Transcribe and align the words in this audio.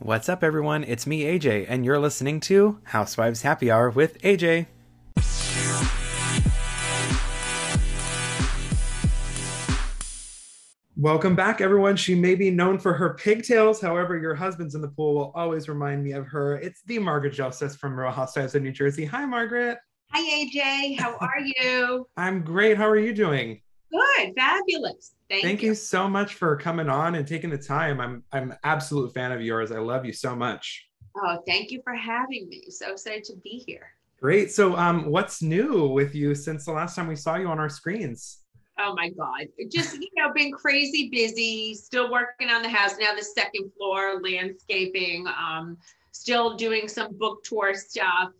What's 0.00 0.28
up, 0.28 0.42
everyone? 0.42 0.82
It's 0.82 1.06
me, 1.06 1.22
AJ, 1.22 1.66
and 1.68 1.84
you're 1.84 2.00
listening 2.00 2.40
to 2.40 2.80
Housewives 2.82 3.42
Happy 3.42 3.70
Hour 3.70 3.90
with 3.90 4.20
AJ. 4.22 4.66
Welcome 10.96 11.36
back, 11.36 11.60
everyone. 11.60 11.96
She 11.96 12.14
may 12.16 12.34
be 12.34 12.50
known 12.50 12.78
for 12.78 12.92
her 12.92 13.14
pigtails. 13.14 13.80
However, 13.80 14.18
your 14.18 14.34
husband's 14.34 14.74
in 14.74 14.82
the 14.82 14.88
pool 14.88 15.14
will 15.14 15.32
always 15.34 15.68
remind 15.68 16.02
me 16.02 16.10
of 16.12 16.26
her. 16.26 16.58
It's 16.58 16.82
the 16.82 16.98
Margaret 16.98 17.32
Josephs 17.32 17.76
from 17.76 17.98
Real 17.98 18.10
Housewives 18.10 18.56
of 18.56 18.62
New 18.62 18.72
Jersey. 18.72 19.04
Hi, 19.04 19.24
Margaret. 19.24 19.78
Hi, 20.10 20.20
AJ. 20.20 20.98
How 20.98 21.16
are 21.20 21.40
you? 21.40 22.06
I'm 22.16 22.42
great. 22.42 22.76
How 22.76 22.88
are 22.88 22.98
you 22.98 23.14
doing? 23.14 23.60
Good, 23.92 24.34
fabulous. 24.36 25.13
Thank, 25.30 25.42
Thank 25.42 25.62
you. 25.62 25.74
so 25.74 26.08
much 26.08 26.34
for 26.34 26.56
coming 26.56 26.88
on 26.88 27.14
and 27.14 27.26
taking 27.26 27.50
the 27.50 27.58
time. 27.58 28.00
I'm 28.00 28.22
I'm 28.32 28.52
an 28.52 28.58
absolute 28.62 29.14
fan 29.14 29.32
of 29.32 29.40
yours. 29.40 29.72
I 29.72 29.78
love 29.78 30.04
you 30.04 30.12
so 30.12 30.36
much. 30.36 30.86
Oh, 31.16 31.38
thank 31.46 31.70
you 31.70 31.80
for 31.82 31.94
having 31.94 32.48
me. 32.48 32.64
So 32.70 32.92
excited 32.92 33.24
to 33.24 33.36
be 33.36 33.62
here. 33.66 33.94
Great. 34.20 34.50
So, 34.50 34.76
um, 34.76 35.10
what's 35.10 35.42
new 35.42 35.86
with 35.86 36.14
you 36.14 36.34
since 36.34 36.64
the 36.64 36.72
last 36.72 36.96
time 36.96 37.08
we 37.08 37.16
saw 37.16 37.36
you 37.36 37.46
on 37.46 37.58
our 37.58 37.68
screens? 37.68 38.38
Oh 38.78 38.94
my 38.94 39.10
God. 39.10 39.46
Just, 39.70 39.94
you 39.94 40.08
know, 40.16 40.32
been 40.32 40.50
crazy 40.50 41.08
busy, 41.10 41.74
still 41.74 42.10
working 42.10 42.48
on 42.50 42.62
the 42.62 42.68
house. 42.68 42.96
Now 42.98 43.14
the 43.14 43.22
second 43.22 43.70
floor, 43.76 44.20
landscaping, 44.20 45.26
um, 45.26 45.76
still 46.10 46.56
doing 46.56 46.88
some 46.88 47.16
book 47.16 47.44
tour 47.44 47.74
stuff. 47.74 48.30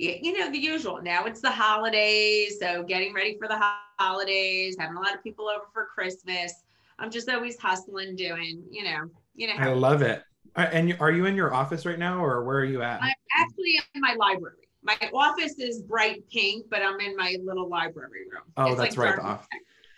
You 0.00 0.38
know, 0.38 0.50
the 0.50 0.58
usual. 0.58 1.02
Now 1.02 1.26
it's 1.26 1.40
the 1.40 1.50
holidays. 1.50 2.58
So 2.58 2.82
getting 2.82 3.12
ready 3.12 3.36
for 3.38 3.48
the 3.48 3.60
holidays, 3.98 4.76
having 4.78 4.96
a 4.96 5.00
lot 5.00 5.14
of 5.14 5.22
people 5.22 5.46
over 5.48 5.66
for 5.74 5.88
Christmas. 5.94 6.54
I'm 6.98 7.10
just 7.10 7.28
always 7.28 7.58
hustling, 7.58 8.16
doing, 8.16 8.62
you 8.70 8.84
know, 8.84 9.10
you 9.34 9.46
know. 9.46 9.54
I 9.58 9.72
love 9.72 10.02
it. 10.02 10.22
And 10.56 10.96
are 11.00 11.10
you 11.10 11.26
in 11.26 11.34
your 11.34 11.52
office 11.52 11.84
right 11.84 11.98
now 11.98 12.24
or 12.24 12.44
where 12.44 12.58
are 12.58 12.64
you 12.64 12.82
at? 12.82 13.02
I'm 13.02 13.14
actually 13.38 13.78
in 13.94 14.00
my 14.00 14.14
library. 14.14 14.56
My 14.82 14.96
office 15.12 15.58
is 15.58 15.82
bright 15.82 16.24
pink, 16.30 16.66
but 16.70 16.82
I'm 16.82 16.98
in 17.00 17.14
my 17.16 17.36
little 17.44 17.68
library 17.68 18.24
room. 18.30 18.42
Oh, 18.56 18.68
it's 18.68 18.80
that's 18.80 18.96
like 18.96 19.18
right. 19.18 19.24
Off. 19.24 19.46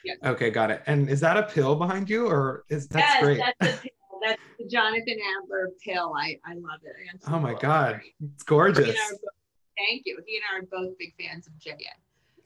Yes. 0.04 0.18
Okay, 0.24 0.50
got 0.50 0.72
it. 0.72 0.82
And 0.86 1.08
is 1.08 1.20
that 1.20 1.36
a 1.36 1.44
pill 1.44 1.76
behind 1.76 2.10
you, 2.10 2.26
or 2.26 2.64
is 2.68 2.88
that 2.88 2.98
yes, 2.98 3.22
great? 3.22 3.38
That's 3.38 3.78
a 3.78 3.80
pill. 3.82 3.90
That's 4.24 4.42
the 4.58 4.66
Jonathan 4.66 5.16
Adler 5.36 5.70
pill. 5.84 6.12
I 6.16 6.38
I 6.44 6.54
love 6.54 6.80
it. 6.84 7.20
oh 7.28 7.38
my 7.38 7.54
god, 7.54 8.00
it's 8.34 8.42
gorgeous. 8.42 8.86
Both, 8.86 9.20
thank 9.88 10.02
you. 10.04 10.18
He 10.26 10.36
and 10.36 10.44
I 10.52 10.58
are 10.58 10.62
both 10.70 10.96
big 10.98 11.14
fans 11.18 11.46
of 11.46 11.52
JN. 11.54 11.78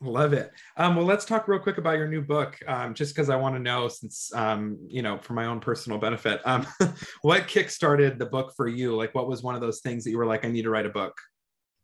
Love 0.01 0.35
it. 0.35 0.53
Um, 0.77 0.95
well, 0.95 1.07
let's 1.07 1.25
talk 1.25 1.49
real 1.49 1.59
quick 1.59 1.79
about 1.79 1.97
your 1.97 2.09
new 2.09 2.21
book, 2.21 2.59
um, 2.67 2.93
just 2.93 3.15
because 3.15 3.31
I 3.31 3.37
want 3.37 3.55
to 3.55 3.59
know, 3.59 3.89
since 3.89 4.31
um, 4.35 4.79
you 4.87 5.01
know, 5.01 5.19
for 5.19 5.33
my 5.33 5.47
own 5.47 5.59
personal 5.59 5.99
benefit, 5.99 6.41
um, 6.45 6.67
what 7.23 7.49
kickstarted 7.49 8.19
the 8.19 8.27
book 8.27 8.53
for 8.55 8.69
you? 8.69 8.95
Like, 8.95 9.15
what 9.15 9.27
was 9.27 9.43
one 9.43 9.55
of 9.55 9.63
those 9.63 9.81
things 9.81 10.05
that 10.05 10.11
you 10.11 10.19
were 10.19 10.27
like, 10.27 10.45
I 10.45 10.49
need 10.49 10.63
to 10.63 10.71
write 10.71 10.85
a 10.85 10.91
book? 10.91 11.19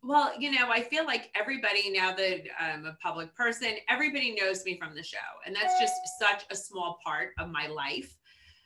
Well, 0.03 0.33
you 0.37 0.51
know, 0.51 0.69
I 0.69 0.81
feel 0.81 1.05
like 1.05 1.31
everybody 1.33 1.89
now 1.89 2.13
that 2.13 2.41
I'm 2.59 2.85
a 2.85 2.95
public 3.01 3.33
person, 3.35 3.75
everybody 3.89 4.35
knows 4.39 4.63
me 4.65 4.77
from 4.77 4.95
the 4.95 5.03
show. 5.03 5.17
And 5.45 5.55
that's 5.55 5.79
just 5.79 5.93
such 6.19 6.43
a 6.51 6.55
small 6.55 6.99
part 7.03 7.29
of 7.39 7.49
my 7.49 7.67
life. 7.67 8.15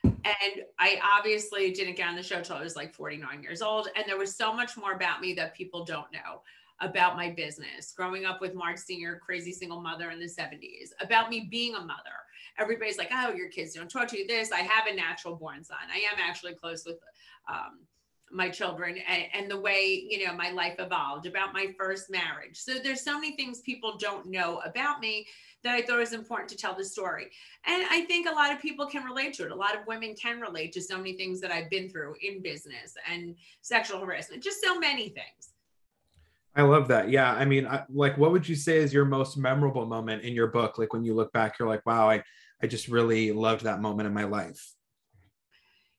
And 0.02 0.64
I 0.80 1.00
obviously 1.16 1.70
didn't 1.70 1.96
get 1.96 2.08
on 2.08 2.16
the 2.16 2.24
show 2.24 2.42
till 2.42 2.56
I 2.56 2.62
was 2.62 2.74
like 2.74 2.92
49 2.92 3.40
years 3.42 3.62
old. 3.62 3.88
And 3.94 4.04
there 4.06 4.18
was 4.18 4.36
so 4.36 4.52
much 4.52 4.76
more 4.76 4.92
about 4.92 5.20
me 5.20 5.32
that 5.34 5.54
people 5.54 5.84
don't 5.84 6.12
know 6.12 6.42
about 6.80 7.16
my 7.16 7.30
business, 7.30 7.92
growing 7.96 8.24
up 8.24 8.40
with 8.40 8.54
Marge 8.54 8.78
Senior, 8.78 9.20
crazy 9.24 9.52
single 9.52 9.80
mother 9.80 10.10
in 10.10 10.20
the 10.20 10.26
70s, 10.26 10.90
about 11.00 11.30
me 11.30 11.48
being 11.50 11.74
a 11.74 11.80
mother. 11.80 12.18
Everybody's 12.58 12.98
like, 12.98 13.10
oh, 13.12 13.32
your 13.32 13.48
kids 13.48 13.74
don't 13.74 13.90
talk 13.90 14.08
to 14.08 14.18
you 14.18 14.26
this. 14.26 14.52
I 14.52 14.60
have 14.60 14.86
a 14.86 14.94
natural 14.94 15.36
born 15.36 15.64
son. 15.64 15.78
I 15.92 15.98
am 15.98 16.18
actually 16.18 16.54
close 16.54 16.84
with 16.84 16.98
um, 17.48 17.80
my 18.30 18.48
children 18.48 18.96
and, 19.08 19.24
and, 19.34 19.50
the 19.50 19.58
way 19.58 20.06
you 20.08 20.26
know 20.26 20.34
my 20.34 20.50
life 20.50 20.74
evolved 20.78 21.26
about 21.26 21.54
my 21.54 21.74
first 21.78 22.10
marriage 22.10 22.58
so 22.58 22.74
there's 22.74 23.00
so 23.00 23.14
many 23.14 23.34
things 23.34 23.60
people 23.60 23.96
don't 23.98 24.26
know 24.26 24.60
about 24.66 25.00
me 25.00 25.26
that 25.64 25.74
i 25.74 25.80
thought 25.80 25.98
was 25.98 26.12
important 26.12 26.48
to 26.48 26.56
tell 26.56 26.74
the 26.74 26.84
story 26.84 27.30
and 27.64 27.86
i 27.90 28.02
think 28.02 28.28
a 28.28 28.34
lot 28.34 28.52
of 28.52 28.60
people 28.60 28.86
can 28.86 29.02
relate 29.04 29.32
to 29.32 29.44
it 29.44 29.50
a 29.50 29.54
lot 29.54 29.74
of 29.74 29.86
women 29.86 30.14
can 30.14 30.40
relate 30.40 30.72
to 30.72 30.82
so 30.82 30.98
many 30.98 31.14
things 31.14 31.40
that 31.40 31.50
i've 31.50 31.70
been 31.70 31.88
through 31.88 32.14
in 32.20 32.42
business 32.42 32.94
and 33.10 33.34
sexual 33.62 33.98
harassment 33.98 34.42
just 34.42 34.60
so 34.60 34.78
many 34.78 35.08
things 35.08 35.54
I 36.58 36.62
love 36.62 36.88
that. 36.88 37.08
Yeah. 37.08 37.32
I 37.32 37.44
mean, 37.44 37.68
I, 37.68 37.84
like, 37.88 38.18
what 38.18 38.32
would 38.32 38.48
you 38.48 38.56
say 38.56 38.78
is 38.78 38.92
your 38.92 39.04
most 39.04 39.36
memorable 39.36 39.86
moment 39.86 40.24
in 40.24 40.34
your 40.34 40.48
book? 40.48 40.76
Like, 40.76 40.92
when 40.92 41.04
you 41.04 41.14
look 41.14 41.32
back, 41.32 41.58
you're 41.58 41.68
like, 41.68 41.86
wow, 41.86 42.10
I, 42.10 42.24
I 42.60 42.66
just 42.66 42.88
really 42.88 43.30
loved 43.30 43.62
that 43.62 43.80
moment 43.80 44.08
in 44.08 44.12
my 44.12 44.24
life. 44.24 44.74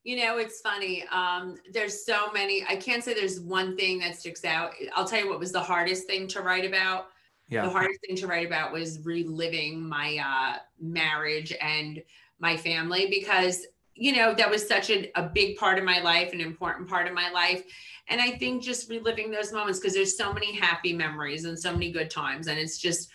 You 0.03 0.17
know, 0.17 0.37
it's 0.37 0.59
funny. 0.59 1.05
Um, 1.13 1.55
there's 1.71 2.05
so 2.05 2.29
many. 2.33 2.65
I 2.67 2.75
can't 2.75 3.01
say 3.01 3.13
there's 3.13 3.39
one 3.39 3.77
thing 3.77 3.99
that 3.99 4.19
sticks 4.19 4.43
out. 4.43 4.71
I'll 4.95 5.05
tell 5.05 5.19
you 5.19 5.29
what 5.29 5.39
was 5.39 5.53
the 5.53 5.61
hardest 5.61 6.07
thing 6.07 6.27
to 6.27 6.41
write 6.41 6.65
about. 6.65 7.05
Yeah. 7.47 7.63
The 7.63 7.69
hardest 7.69 8.01
thing 8.05 8.17
to 8.17 8.27
write 8.27 8.45
about 8.45 8.73
was 8.73 8.99
reliving 9.05 9.87
my 9.87 10.17
uh, 10.17 10.57
marriage 10.79 11.53
and 11.61 12.03
my 12.39 12.57
family 12.57 13.07
because 13.09 13.65
you 13.99 14.15
know 14.15 14.33
that 14.33 14.49
was 14.49 14.67
such 14.67 14.89
a, 14.89 15.11
a 15.15 15.23
big 15.23 15.57
part 15.57 15.77
of 15.77 15.83
my 15.83 15.99
life 15.99 16.33
an 16.33 16.41
important 16.41 16.87
part 16.87 17.07
of 17.07 17.13
my 17.13 17.29
life 17.29 17.63
and 18.07 18.21
i 18.21 18.31
think 18.31 18.63
just 18.63 18.89
reliving 18.89 19.29
those 19.29 19.51
moments 19.51 19.79
because 19.79 19.93
there's 19.93 20.17
so 20.17 20.33
many 20.33 20.55
happy 20.55 20.93
memories 20.93 21.45
and 21.45 21.57
so 21.57 21.71
many 21.71 21.91
good 21.91 22.09
times 22.09 22.47
and 22.47 22.57
it's 22.57 22.77
just 22.77 23.11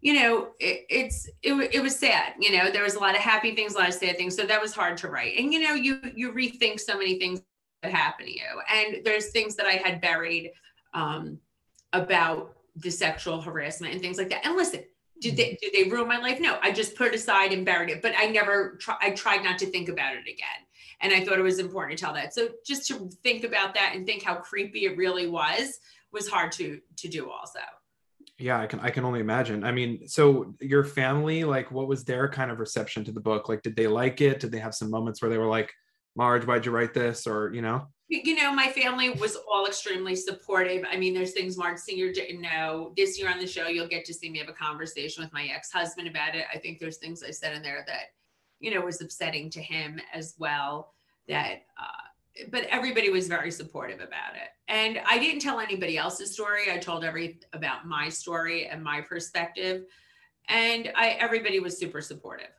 you 0.00 0.14
know, 0.14 0.48
it, 0.58 0.86
it's 0.88 1.28
it, 1.42 1.52
it 1.74 1.82
was 1.82 1.98
sad. 1.98 2.34
You 2.38 2.56
know, 2.56 2.70
there 2.70 2.82
was 2.82 2.94
a 2.94 2.98
lot 2.98 3.14
of 3.14 3.20
happy 3.20 3.54
things, 3.54 3.74
a 3.74 3.78
lot 3.78 3.88
of 3.88 3.94
sad 3.94 4.16
things. 4.16 4.34
So 4.34 4.46
that 4.46 4.60
was 4.60 4.74
hard 4.74 4.96
to 4.98 5.08
write. 5.08 5.38
And 5.38 5.52
you 5.52 5.60
know, 5.60 5.74
you 5.74 6.00
you 6.14 6.32
rethink 6.32 6.80
so 6.80 6.96
many 6.96 7.18
things 7.18 7.42
that 7.82 7.92
happen 7.92 8.26
to 8.26 8.32
you, 8.32 8.62
and 8.72 9.04
there's 9.04 9.30
things 9.30 9.56
that 9.56 9.66
I 9.66 9.72
had 9.72 10.00
buried 10.00 10.52
um, 10.94 11.38
about 11.92 12.56
the 12.76 12.90
sexual 12.90 13.40
harassment 13.40 13.92
and 13.92 14.02
things 14.02 14.16
like 14.16 14.30
that. 14.30 14.46
And 14.46 14.56
listen, 14.56 14.84
did 15.20 15.36
they 15.36 15.58
did 15.60 15.72
they 15.72 15.90
ruin 15.90 16.08
my 16.08 16.18
life? 16.18 16.40
No, 16.40 16.58
I 16.62 16.72
just 16.72 16.96
put 16.96 17.08
it 17.08 17.14
aside 17.14 17.52
and 17.52 17.64
buried 17.64 17.90
it. 17.90 18.02
But 18.02 18.14
I 18.16 18.26
never 18.26 18.76
try, 18.80 18.96
I 19.00 19.10
tried 19.10 19.44
not 19.44 19.58
to 19.58 19.66
think 19.66 19.88
about 19.88 20.14
it 20.14 20.22
again. 20.22 20.60
And 21.02 21.12
I 21.12 21.24
thought 21.24 21.38
it 21.38 21.42
was 21.42 21.58
important 21.58 21.98
to 21.98 22.04
tell 22.04 22.14
that. 22.14 22.34
So 22.34 22.48
just 22.66 22.86
to 22.88 23.10
think 23.22 23.44
about 23.44 23.74
that 23.74 23.92
and 23.94 24.06
think 24.06 24.22
how 24.22 24.36
creepy 24.36 24.84
it 24.84 24.96
really 24.96 25.26
was 25.26 25.78
was 26.12 26.28
hard 26.28 26.52
to 26.52 26.80
to 26.96 27.08
do 27.08 27.30
also 27.30 27.60
yeah 28.38 28.58
i 28.58 28.66
can 28.66 28.80
i 28.80 28.90
can 28.90 29.04
only 29.04 29.20
imagine 29.20 29.64
i 29.64 29.70
mean 29.70 30.06
so 30.08 30.54
your 30.60 30.82
family 30.82 31.44
like 31.44 31.70
what 31.70 31.86
was 31.86 32.04
their 32.04 32.28
kind 32.28 32.50
of 32.50 32.58
reception 32.58 33.04
to 33.04 33.12
the 33.12 33.20
book 33.20 33.48
like 33.48 33.62
did 33.62 33.76
they 33.76 33.86
like 33.86 34.20
it 34.20 34.40
did 34.40 34.50
they 34.50 34.58
have 34.58 34.74
some 34.74 34.90
moments 34.90 35.20
where 35.20 35.30
they 35.30 35.38
were 35.38 35.46
like 35.46 35.72
marge 36.16 36.46
why'd 36.46 36.66
you 36.66 36.72
write 36.72 36.94
this 36.94 37.26
or 37.26 37.52
you 37.52 37.62
know 37.62 37.86
you 38.10 38.34
know 38.34 38.52
my 38.52 38.66
family 38.68 39.10
was 39.10 39.36
all 39.50 39.66
extremely 39.66 40.16
supportive 40.16 40.84
i 40.90 40.96
mean 40.96 41.14
there's 41.14 41.32
things 41.32 41.56
marge 41.56 41.78
senior 41.78 42.12
didn't 42.12 42.40
know 42.40 42.92
this 42.96 43.18
year 43.18 43.30
on 43.30 43.38
the 43.38 43.46
show 43.46 43.68
you'll 43.68 43.86
get 43.86 44.04
to 44.04 44.12
see 44.12 44.28
me 44.28 44.38
have 44.38 44.48
a 44.48 44.52
conversation 44.52 45.22
with 45.22 45.32
my 45.32 45.46
ex-husband 45.46 46.08
about 46.08 46.34
it 46.34 46.44
i 46.52 46.58
think 46.58 46.78
there's 46.78 46.98
things 46.98 47.22
i 47.22 47.30
said 47.30 47.54
in 47.54 47.62
there 47.62 47.84
that 47.86 48.06
you 48.58 48.74
know 48.74 48.80
was 48.80 49.00
upsetting 49.00 49.48
to 49.48 49.60
him 49.60 50.00
as 50.12 50.34
well 50.38 50.92
that 51.28 51.62
uh 51.78 52.02
but 52.50 52.64
everybody 52.64 53.10
was 53.10 53.28
very 53.28 53.50
supportive 53.50 54.00
about 54.00 54.34
it. 54.34 54.48
And 54.68 55.00
I 55.08 55.18
didn't 55.18 55.40
tell 55.40 55.60
anybody 55.60 55.98
else's 55.98 56.32
story. 56.32 56.70
I 56.72 56.78
told 56.78 57.04
every 57.04 57.40
about 57.52 57.86
my 57.86 58.08
story 58.08 58.66
and 58.66 58.82
my 58.82 59.00
perspective. 59.00 59.84
And 60.48 60.92
I 60.96 61.10
everybody 61.20 61.60
was 61.60 61.78
super 61.78 62.00
supportive. 62.00 62.50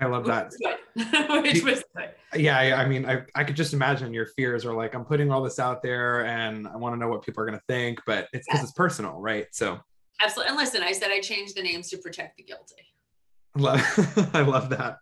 I 0.00 0.06
love 0.06 0.26
that. 0.26 0.52
Which 1.42 1.62
was 1.62 1.82
good. 1.96 2.10
Yeah, 2.34 2.58
I, 2.58 2.82
I 2.82 2.86
mean, 2.86 3.06
I, 3.06 3.22
I 3.34 3.44
could 3.44 3.56
just 3.56 3.72
imagine 3.72 4.12
your 4.12 4.26
fears 4.26 4.64
are 4.64 4.74
like, 4.74 4.94
I'm 4.94 5.04
putting 5.04 5.32
all 5.32 5.42
this 5.42 5.58
out 5.58 5.82
there 5.82 6.26
and 6.26 6.68
I 6.68 6.76
want 6.76 6.94
to 6.94 6.98
know 6.98 7.08
what 7.08 7.22
people 7.22 7.42
are 7.42 7.46
going 7.46 7.58
to 7.58 7.64
think, 7.68 8.00
but 8.06 8.28
it's 8.32 8.46
because 8.46 8.60
yeah. 8.60 8.64
it's 8.64 8.72
personal, 8.72 9.20
right? 9.20 9.46
So, 9.50 9.78
absolutely. 10.20 10.50
And 10.50 10.58
listen, 10.58 10.82
I 10.82 10.92
said 10.92 11.10
I 11.10 11.20
changed 11.20 11.56
the 11.56 11.62
names 11.62 11.88
to 11.90 11.98
protect 11.98 12.36
the 12.36 12.44
guilty. 12.44 12.74
Love, 13.56 14.30
I 14.34 14.42
love 14.42 14.70
that. 14.70 14.98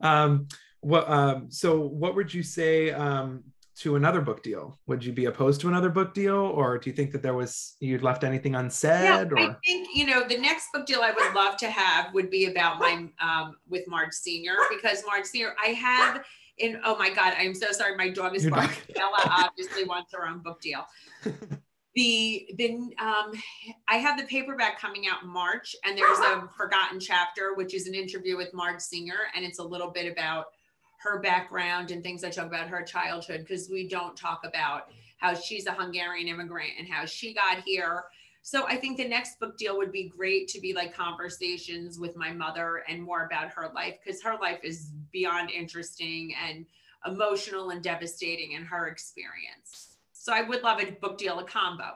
Um, 0.00 0.48
what 0.82 1.08
um 1.08 1.48
so 1.48 1.80
what 1.80 2.16
would 2.16 2.34
you 2.34 2.42
say 2.42 2.90
um 2.90 3.44
to 3.82 3.96
another 3.96 4.20
book 4.20 4.42
deal? 4.42 4.78
Would 4.86 5.04
you 5.04 5.12
be 5.12 5.24
opposed 5.24 5.60
to 5.62 5.68
another 5.68 5.88
book 5.88 6.14
deal 6.14 6.36
or 6.36 6.78
do 6.78 6.88
you 6.88 6.94
think 6.94 7.10
that 7.12 7.22
there 7.22 7.34
was 7.34 7.76
you'd 7.80 8.02
left 8.02 8.22
anything 8.22 8.54
unsaid 8.54 9.30
yeah, 9.30 9.36
or? 9.36 9.38
i 9.38 9.56
think 9.64 9.88
you 9.92 10.06
know 10.06 10.26
the 10.26 10.38
next 10.38 10.68
book 10.72 10.86
deal 10.86 11.00
i 11.02 11.10
would 11.10 11.34
love 11.34 11.56
to 11.56 11.68
have 11.68 12.14
would 12.14 12.30
be 12.30 12.46
about 12.46 12.78
my 12.78 13.08
um 13.20 13.56
with 13.68 13.86
marge 13.88 14.12
senior 14.12 14.54
because 14.70 15.02
marge 15.06 15.24
senior 15.24 15.54
i 15.62 15.68
have 15.68 16.24
in 16.58 16.80
oh 16.84 16.96
my 16.96 17.10
god 17.10 17.34
i'm 17.38 17.54
so 17.54 17.72
sorry 17.72 17.96
my 17.96 18.08
dog 18.08 18.36
is 18.36 18.48
barking. 18.48 18.94
Bella 18.94 19.18
obviously 19.26 19.84
wants 19.84 20.12
her 20.12 20.26
own 20.26 20.38
book 20.38 20.60
deal. 20.60 20.84
The 21.94 22.48
then 22.56 22.90
um 22.98 23.32
i 23.86 23.96
have 23.96 24.18
the 24.18 24.24
paperback 24.24 24.80
coming 24.80 25.08
out 25.08 25.24
in 25.24 25.28
march 25.28 25.76
and 25.84 25.94
there's 25.94 26.18
a 26.20 26.48
forgotten 26.56 26.98
chapter 26.98 27.52
which 27.54 27.74
is 27.74 27.86
an 27.86 27.94
interview 27.94 28.34
with 28.34 28.54
marge 28.54 28.80
senior 28.80 29.28
and 29.36 29.44
it's 29.44 29.58
a 29.58 29.62
little 29.62 29.90
bit 29.90 30.10
about 30.10 30.46
her 31.02 31.20
background 31.20 31.90
and 31.90 32.02
things 32.02 32.24
I 32.24 32.30
talk 32.30 32.46
about 32.46 32.68
her 32.68 32.82
childhood 32.82 33.40
because 33.40 33.68
we 33.68 33.88
don't 33.88 34.16
talk 34.16 34.42
about 34.44 34.88
how 35.18 35.34
she's 35.34 35.66
a 35.66 35.72
Hungarian 35.72 36.28
immigrant 36.28 36.72
and 36.78 36.88
how 36.88 37.04
she 37.04 37.34
got 37.34 37.62
here. 37.64 38.04
So 38.42 38.66
I 38.66 38.76
think 38.76 38.96
the 38.96 39.06
next 39.06 39.38
book 39.38 39.56
deal 39.56 39.76
would 39.76 39.92
be 39.92 40.08
great 40.08 40.48
to 40.48 40.60
be 40.60 40.72
like 40.74 40.94
conversations 40.94 41.98
with 41.98 42.16
my 42.16 42.32
mother 42.32 42.82
and 42.88 43.02
more 43.02 43.24
about 43.26 43.52
her 43.52 43.70
life 43.74 43.98
because 44.04 44.20
her 44.22 44.36
life 44.40 44.60
is 44.64 44.90
beyond 45.12 45.50
interesting 45.50 46.34
and 46.48 46.66
emotional 47.06 47.70
and 47.70 47.82
devastating 47.82 48.52
in 48.52 48.64
her 48.64 48.88
experience. 48.88 49.96
So 50.12 50.32
I 50.32 50.42
would 50.42 50.62
love 50.62 50.80
a 50.80 50.90
book 50.90 51.18
deal, 51.18 51.38
a 51.38 51.44
combo. 51.44 51.94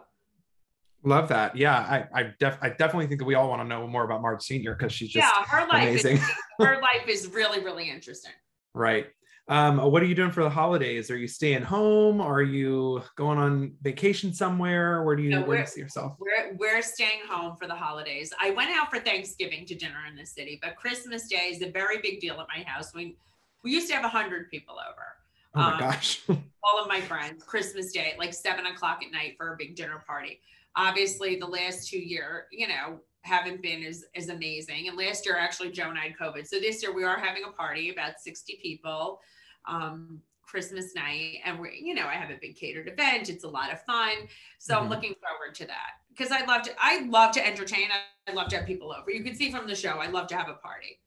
Love 1.03 1.29
that. 1.29 1.57
Yeah, 1.57 1.77
I 1.79 2.21
I, 2.21 2.35
def- 2.41 2.59
I 2.61 2.71
definitely 2.71 3.07
think 3.07 3.21
that 3.21 3.27
we 3.27 3.37
all 3.37 3.49
want 3.49 3.63
to 3.63 3.69
know 3.69 3.87
more 3.87 4.05
about 4.05 4.23
Marge 4.23 4.43
Senior 4.43 4.75
because 4.75 4.93
she's 4.93 5.11
just 5.11 5.25
yeah, 5.25 5.45
her 5.47 5.67
life 5.69 5.89
amazing. 5.89 6.17
Is, 6.17 6.31
her 6.59 6.81
life 6.81 7.07
is 7.07 7.29
really 7.29 7.63
really 7.63 7.89
interesting. 7.89 8.33
Right. 8.77 9.07
Um, 9.49 9.79
what 9.79 10.03
are 10.03 10.07
you 10.07 10.15
doing 10.15 10.33
for 10.33 10.43
the 10.43 10.51
holidays? 10.51 11.11
Are 11.11 11.17
you 11.17 11.29
staying 11.29 11.63
home? 11.63 12.21
Are 12.21 12.43
you 12.43 13.03
going 13.17 13.39
on 13.39 13.73
vacation 13.81 14.35
somewhere? 14.35 15.03
Where 15.05 15.17
do 15.17 15.23
you, 15.23 15.31
no, 15.31 15.43
where 15.43 15.57
do 15.57 15.61
you 15.63 15.67
see 15.67 15.81
yourself? 15.81 16.17
We're, 16.19 16.57
we're 16.57 16.83
staying 16.83 17.21
home 17.29 17.57
for 17.57 17.67
the 17.67 17.75
holidays. 17.75 18.35
I 18.41 18.51
went 18.51 18.71
out 18.71 18.91
for 18.91 18.99
Thanksgiving 18.99 19.65
to 19.67 19.75
dinner 19.75 20.01
in 20.11 20.17
the 20.17 20.27
city, 20.27 20.59
but 20.61 20.77
Christmas 20.77 21.27
Day 21.29 21.51
is 21.53 21.63
a 21.63 21.71
very 21.71 21.99
big 22.03 22.21
deal 22.21 22.39
at 22.41 22.49
my 22.55 22.65
house. 22.65 22.93
We, 22.93 23.17
we 23.63 23.71
used 23.71 23.89
to 23.89 23.95
have 23.95 24.03
100 24.03 24.51
people 24.51 24.75
over. 24.75 25.07
Oh 25.55 25.61
my 25.61 25.73
um, 25.73 25.81
gosh. 25.81 26.23
all 26.29 26.83
of 26.83 26.89
my 26.89 27.01
friends, 27.01 27.45
Christmas 27.45 27.93
Day, 27.93 28.15
like 28.19 28.35
seven 28.35 28.67
o'clock 28.67 29.01
at 29.07 29.13
night 29.13 29.37
for 29.39 29.55
a 29.55 29.57
big 29.57 29.75
dinner 29.77 30.03
party. 30.07 30.41
Obviously, 30.75 31.37
the 31.37 31.47
last 31.47 31.89
two 31.89 31.99
year, 31.99 32.47
you 32.51 32.69
know, 32.69 33.01
haven't 33.27 33.63
been 33.63 33.83
as, 33.83 34.05
as 34.15 34.29
amazing. 34.29 34.89
And 34.89 34.97
last 34.97 35.27
year, 35.27 35.37
actually, 35.37 35.71
Joe 35.71 35.91
and 35.91 35.99
I 35.99 36.09
had 36.09 36.17
COVID. 36.17 36.47
So 36.47 36.59
this 36.59 36.83
year, 36.83 36.95
we 36.95 37.05
are 37.05 37.19
having 37.19 37.43
a 37.45 37.53
party, 37.53 37.91
about 37.91 38.21
60 38.21 38.59
people 38.63 39.21
um, 39.69 40.21
Christmas 40.43 40.95
night. 40.95 41.39
And 41.45 41.59
we're, 41.59 41.73
you 41.73 41.95
know, 41.95 42.07
I 42.07 42.15
have 42.15 42.31
a 42.31 42.39
big 42.41 42.57
catered 42.57 42.89
event. 42.89 43.29
It's 43.29 43.45
a 43.45 43.49
lot 43.49 43.73
of 43.73 43.83
fun. 43.83 44.13
So 44.59 44.75
mm-hmm. 44.75 44.85
I'm 44.85 44.91
looking 44.91 45.15
forward 45.15 45.55
to 45.57 45.67
that 45.67 45.91
because 46.11 46.33
I 46.33 46.45
love 46.45 46.63
to, 46.63 46.71
I 46.81 47.07
love 47.07 47.33
to 47.33 47.47
entertain. 47.47 47.89
I 48.29 48.33
love 48.33 48.49
to 48.49 48.57
have 48.57 48.67
people 48.67 48.93
over. 48.93 49.11
You 49.11 49.25
can 49.25 49.35
see 49.35 49.51
from 49.51 49.67
the 49.67 49.75
show, 49.75 49.99
I 49.99 50.07
love 50.07 50.29
to 50.29 50.37
have 50.37 50.49
a 50.49 50.55
party. 50.55 51.01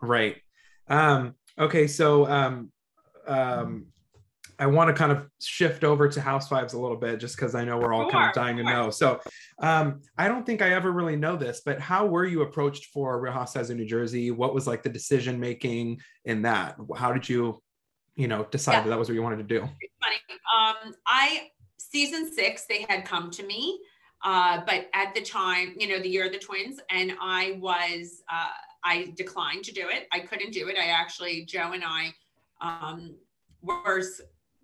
Right. 0.00 0.36
Um, 0.88 1.34
okay. 1.58 1.86
So, 1.86 2.26
um, 2.26 2.72
um, 3.26 3.86
I 4.58 4.66
want 4.66 4.88
to 4.88 4.94
kind 4.94 5.12
of 5.12 5.26
shift 5.40 5.84
over 5.84 6.08
to 6.08 6.20
Housewives 6.20 6.74
a 6.74 6.78
little 6.78 6.96
bit 6.96 7.20
just 7.20 7.36
because 7.36 7.54
I 7.54 7.64
know 7.64 7.78
we're 7.78 7.92
all 7.92 8.04
sure, 8.04 8.12
kind 8.12 8.28
of 8.28 8.34
dying 8.34 8.56
sure. 8.56 8.64
to 8.64 8.72
know. 8.72 8.90
So 8.90 9.20
um, 9.60 10.00
I 10.16 10.28
don't 10.28 10.44
think 10.44 10.62
I 10.62 10.70
ever 10.70 10.90
really 10.90 11.16
know 11.16 11.36
this, 11.36 11.62
but 11.64 11.80
how 11.80 12.06
were 12.06 12.24
you 12.24 12.42
approached 12.42 12.86
for 12.86 13.20
Real 13.20 13.32
Housewives 13.32 13.70
of 13.70 13.76
New 13.76 13.86
Jersey? 13.86 14.30
What 14.30 14.54
was 14.54 14.66
like 14.66 14.82
the 14.82 14.88
decision 14.88 15.38
making 15.38 16.00
in 16.24 16.42
that? 16.42 16.76
How 16.96 17.12
did 17.12 17.28
you 17.28 17.62
you 18.18 18.26
know, 18.26 18.44
decide 18.50 18.84
yeah. 18.84 18.90
that 18.90 18.98
was 18.98 19.08
what 19.08 19.14
you 19.14 19.22
wanted 19.22 19.36
to 19.36 19.44
do? 19.44 19.68
It's 19.80 19.94
funny. 20.02 20.16
Um, 20.58 20.94
I 21.06 21.50
season 21.76 22.30
six, 22.30 22.66
they 22.68 22.84
had 22.88 23.04
come 23.04 23.30
to 23.30 23.44
me, 23.44 23.78
uh, 24.24 24.60
but 24.66 24.88
at 24.92 25.14
the 25.14 25.22
time, 25.22 25.74
you 25.78 25.86
know, 25.88 26.02
the 26.02 26.08
year 26.08 26.26
of 26.26 26.32
the 26.32 26.38
twins, 26.38 26.80
and 26.90 27.12
I 27.20 27.56
was, 27.60 28.22
uh, 28.30 28.50
I 28.84 29.14
declined 29.16 29.64
to 29.66 29.72
do 29.72 29.88
it. 29.88 30.08
I 30.12 30.18
couldn't 30.18 30.52
do 30.52 30.68
it. 30.68 30.76
I 30.76 30.86
actually, 30.86 31.44
Joe 31.44 31.72
and 31.72 31.84
I, 31.86 32.12
um, 32.60 33.14
were, 33.62 34.02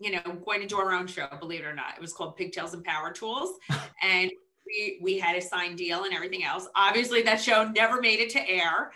you 0.05 0.11
know, 0.11 0.21
going 0.45 0.61
to 0.61 0.67
do 0.67 0.77
our 0.77 0.93
own 0.93 1.07
show. 1.07 1.27
Believe 1.41 1.61
it 1.61 1.67
or 1.67 1.75
not, 1.75 1.95
it 1.97 2.01
was 2.01 2.13
called 2.13 2.37
Pigtails 2.37 2.75
and 2.75 2.85
Power 2.85 3.11
Tools, 3.11 3.59
and 4.03 4.31
we 4.67 4.99
we 5.03 5.19
had 5.19 5.35
a 5.35 5.41
signed 5.41 5.79
deal 5.79 6.05
and 6.05 6.13
everything 6.13 6.45
else. 6.45 6.69
Obviously, 6.77 7.23
that 7.23 7.41
show 7.41 7.67
never 7.69 8.01
made 8.01 8.21
it 8.21 8.31
to 8.31 8.49
air. 8.49 8.93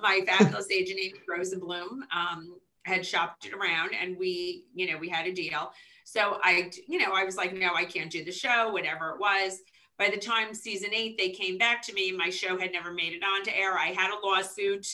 My 0.00 0.20
fabulous 0.24 0.70
agent, 0.70 1.00
Amy 1.02 1.20
Rosenblum, 1.28 2.02
um, 2.14 2.56
had 2.84 3.04
shopped 3.04 3.46
it 3.46 3.52
around 3.52 3.90
and 4.00 4.16
we, 4.16 4.64
you 4.74 4.90
know, 4.90 4.98
we 4.98 5.08
had 5.08 5.26
a 5.26 5.32
deal. 5.32 5.72
So 6.04 6.38
I, 6.42 6.70
you 6.88 6.98
know, 6.98 7.12
I 7.14 7.24
was 7.24 7.36
like, 7.36 7.54
no, 7.54 7.74
I 7.74 7.84
can't 7.84 8.10
do 8.10 8.24
the 8.24 8.32
show, 8.32 8.72
whatever 8.72 9.10
it 9.10 9.20
was. 9.20 9.60
By 9.98 10.10
the 10.10 10.16
time 10.16 10.54
season 10.54 10.90
eight, 10.92 11.16
they 11.16 11.30
came 11.30 11.58
back 11.58 11.82
to 11.82 11.92
me. 11.92 12.10
My 12.10 12.30
show 12.30 12.58
had 12.58 12.72
never 12.72 12.92
made 12.92 13.12
it 13.12 13.22
onto 13.22 13.50
air. 13.50 13.78
I 13.78 13.88
had 13.88 14.10
a 14.10 14.26
lawsuit. 14.26 14.86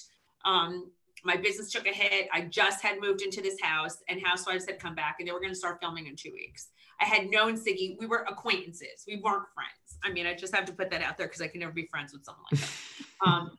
Um, 0.44 0.90
my 1.28 1.36
business 1.36 1.70
took 1.70 1.86
a 1.86 1.92
hit. 1.92 2.28
I 2.32 2.42
just 2.42 2.82
had 2.82 3.00
moved 3.00 3.22
into 3.22 3.40
this 3.40 3.60
house, 3.62 3.98
and 4.08 4.20
Housewives 4.24 4.66
had 4.66 4.80
come 4.80 4.94
back, 4.94 5.16
and 5.18 5.28
they 5.28 5.32
were 5.32 5.40
going 5.40 5.52
to 5.52 5.58
start 5.58 5.78
filming 5.80 6.06
in 6.06 6.16
two 6.16 6.32
weeks. 6.32 6.68
I 7.00 7.04
had 7.04 7.30
known 7.30 7.56
Siggy. 7.56 7.96
We 8.00 8.06
were 8.06 8.24
acquaintances. 8.28 9.04
We 9.06 9.20
weren't 9.22 9.44
friends. 9.54 9.98
I 10.02 10.10
mean, 10.10 10.26
I 10.26 10.34
just 10.34 10.54
have 10.54 10.64
to 10.64 10.72
put 10.72 10.90
that 10.90 11.02
out 11.02 11.18
there 11.18 11.26
because 11.26 11.42
I 11.42 11.48
can 11.48 11.60
never 11.60 11.72
be 11.72 11.86
friends 11.86 12.12
with 12.12 12.24
someone 12.24 12.44
like 12.50 12.60
that. 12.60 12.70
Um, 13.26 13.58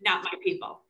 not 0.00 0.24
my 0.24 0.32
people 0.42 0.80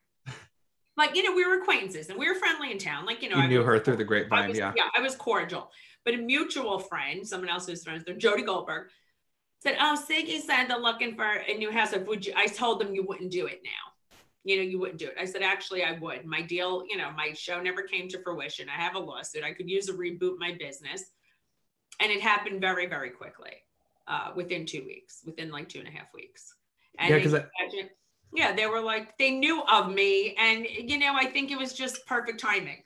like 0.97 1.15
you 1.15 1.23
know 1.23 1.35
we 1.35 1.47
were 1.47 1.61
acquaintances 1.61 2.09
and 2.09 2.19
we 2.19 2.29
were 2.29 2.35
friendly 2.35 2.71
in 2.71 2.79
town 2.79 3.05
like 3.05 3.23
you 3.23 3.29
know 3.29 3.37
you 3.37 3.43
I 3.43 3.47
knew 3.47 3.59
was, 3.59 3.67
her 3.67 3.79
through 3.79 3.97
the 3.97 4.05
grapevine 4.05 4.49
was, 4.49 4.59
yeah 4.59 4.73
yeah 4.77 4.85
i 4.97 5.01
was 5.01 5.15
cordial 5.15 5.71
but 6.05 6.15
a 6.15 6.19
mutual 6.19 6.79
friend 6.79 7.27
someone 7.27 7.49
else 7.49 7.67
who's 7.67 7.85
friends 7.85 8.05
there 8.05 8.15
jody 8.15 8.43
goldberg 8.43 8.89
said 9.63 9.77
oh 9.81 9.99
siggy 10.09 10.41
said 10.41 10.67
they're 10.67 10.79
looking 10.79 11.15
for 11.15 11.25
a 11.25 11.55
new 11.55 11.71
house 11.71 11.95
would 12.07 12.25
you 12.25 12.33
i 12.37 12.47
told 12.47 12.81
them 12.81 12.95
you 12.95 13.05
wouldn't 13.05 13.31
do 13.31 13.47
it 13.47 13.61
now 13.65 13.93
you 14.47 14.57
know 14.57 14.63
you 14.63 14.79
wouldn't 14.79 14.99
do 14.99 15.07
it 15.07 15.15
i 15.21 15.25
said 15.25 15.43
actually 15.43 15.83
i 15.83 15.93
would 15.99 16.25
my 16.25 16.41
deal 16.41 16.85
you 16.89 16.97
know 16.97 17.11
my 17.17 17.33
show 17.33 17.61
never 17.61 17.83
came 17.83 18.09
to 18.09 18.19
fruition 18.23 18.69
i 18.69 18.81
have 18.81 18.95
a 18.95 18.99
lawsuit 18.99 19.45
i 19.45 19.53
could 19.53 19.69
use 19.69 19.89
a 19.89 19.93
reboot 19.93 20.39
my 20.39 20.57
business 20.59 21.05
and 22.01 22.11
it 22.13 22.21
happened 22.21 22.61
very 22.61 22.87
very 22.87 23.11
quickly 23.11 23.53
uh, 24.09 24.31
within 24.37 24.65
two 24.65 24.85
weeks 24.85 25.23
within 25.27 25.51
like 25.51 25.69
two 25.69 25.81
and 25.81 25.89
a 25.89 25.91
half 25.91 26.07
weeks 26.15 26.55
and 26.99 27.11
yeah 27.11 27.17
because 27.17 27.35
yeah, 28.37 28.55
they 28.55 28.67
were 28.67 28.81
like, 28.81 29.17
they 29.19 29.31
knew 29.31 29.63
of 29.63 29.93
me. 29.93 30.35
And, 30.39 30.67
you 30.67 30.99
know, 30.99 31.15
I 31.15 31.27
think 31.27 31.51
it 31.51 31.59
was 31.59 31.73
just 31.73 32.07
perfect 32.07 32.41
timing. 32.41 32.83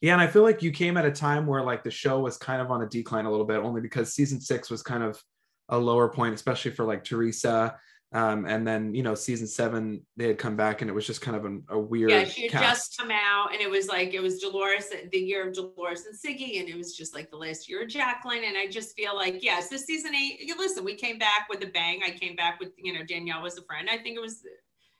Yeah. 0.00 0.12
And 0.12 0.22
I 0.22 0.28
feel 0.28 0.42
like 0.42 0.62
you 0.62 0.70
came 0.70 0.96
at 0.96 1.04
a 1.04 1.10
time 1.10 1.46
where 1.46 1.62
like 1.62 1.82
the 1.82 1.90
show 1.90 2.20
was 2.20 2.36
kind 2.36 2.62
of 2.62 2.70
on 2.70 2.82
a 2.82 2.86
decline 2.86 3.24
a 3.24 3.30
little 3.30 3.46
bit, 3.46 3.58
only 3.58 3.80
because 3.80 4.14
season 4.14 4.40
six 4.40 4.70
was 4.70 4.82
kind 4.82 5.02
of 5.02 5.20
a 5.68 5.76
lower 5.78 6.08
point, 6.08 6.34
especially 6.34 6.70
for 6.70 6.84
like 6.84 7.02
Teresa. 7.02 7.76
Um, 8.12 8.46
and 8.46 8.66
then 8.66 8.94
you 8.94 9.02
know, 9.02 9.14
season 9.14 9.46
seven 9.46 10.00
they 10.16 10.28
had 10.28 10.38
come 10.38 10.56
back, 10.56 10.80
and 10.80 10.88
it 10.88 10.94
was 10.94 11.06
just 11.06 11.20
kind 11.20 11.36
of 11.36 11.44
a, 11.44 11.76
a 11.76 11.78
weird. 11.78 12.10
Yeah, 12.10 12.24
she 12.24 12.42
had 12.42 12.52
cast. 12.52 12.64
just 12.64 12.98
come 12.98 13.10
out, 13.10 13.52
and 13.52 13.60
it 13.60 13.68
was 13.68 13.86
like 13.88 14.14
it 14.14 14.20
was 14.20 14.40
Dolores, 14.40 14.90
the 15.12 15.18
year 15.18 15.46
of 15.46 15.52
Dolores 15.52 16.06
and 16.06 16.16
Siggy, 16.16 16.58
and 16.58 16.70
it 16.70 16.76
was 16.76 16.96
just 16.96 17.14
like 17.14 17.30
the 17.30 17.36
last 17.36 17.68
year 17.68 17.82
of 17.82 17.88
Jacqueline. 17.88 18.44
And 18.44 18.56
I 18.56 18.66
just 18.66 18.96
feel 18.96 19.14
like 19.14 19.44
yes, 19.44 19.68
this 19.68 19.84
season 19.84 20.14
eight. 20.14 20.50
Listen, 20.56 20.84
we 20.84 20.94
came 20.94 21.18
back 21.18 21.48
with 21.50 21.62
a 21.62 21.66
bang. 21.66 22.00
I 22.02 22.10
came 22.10 22.34
back 22.34 22.58
with 22.60 22.70
you 22.78 22.94
know 22.94 23.04
Danielle 23.04 23.42
was 23.42 23.58
a 23.58 23.62
friend. 23.62 23.88
I 23.90 23.98
think 23.98 24.16
it 24.16 24.22
was 24.22 24.42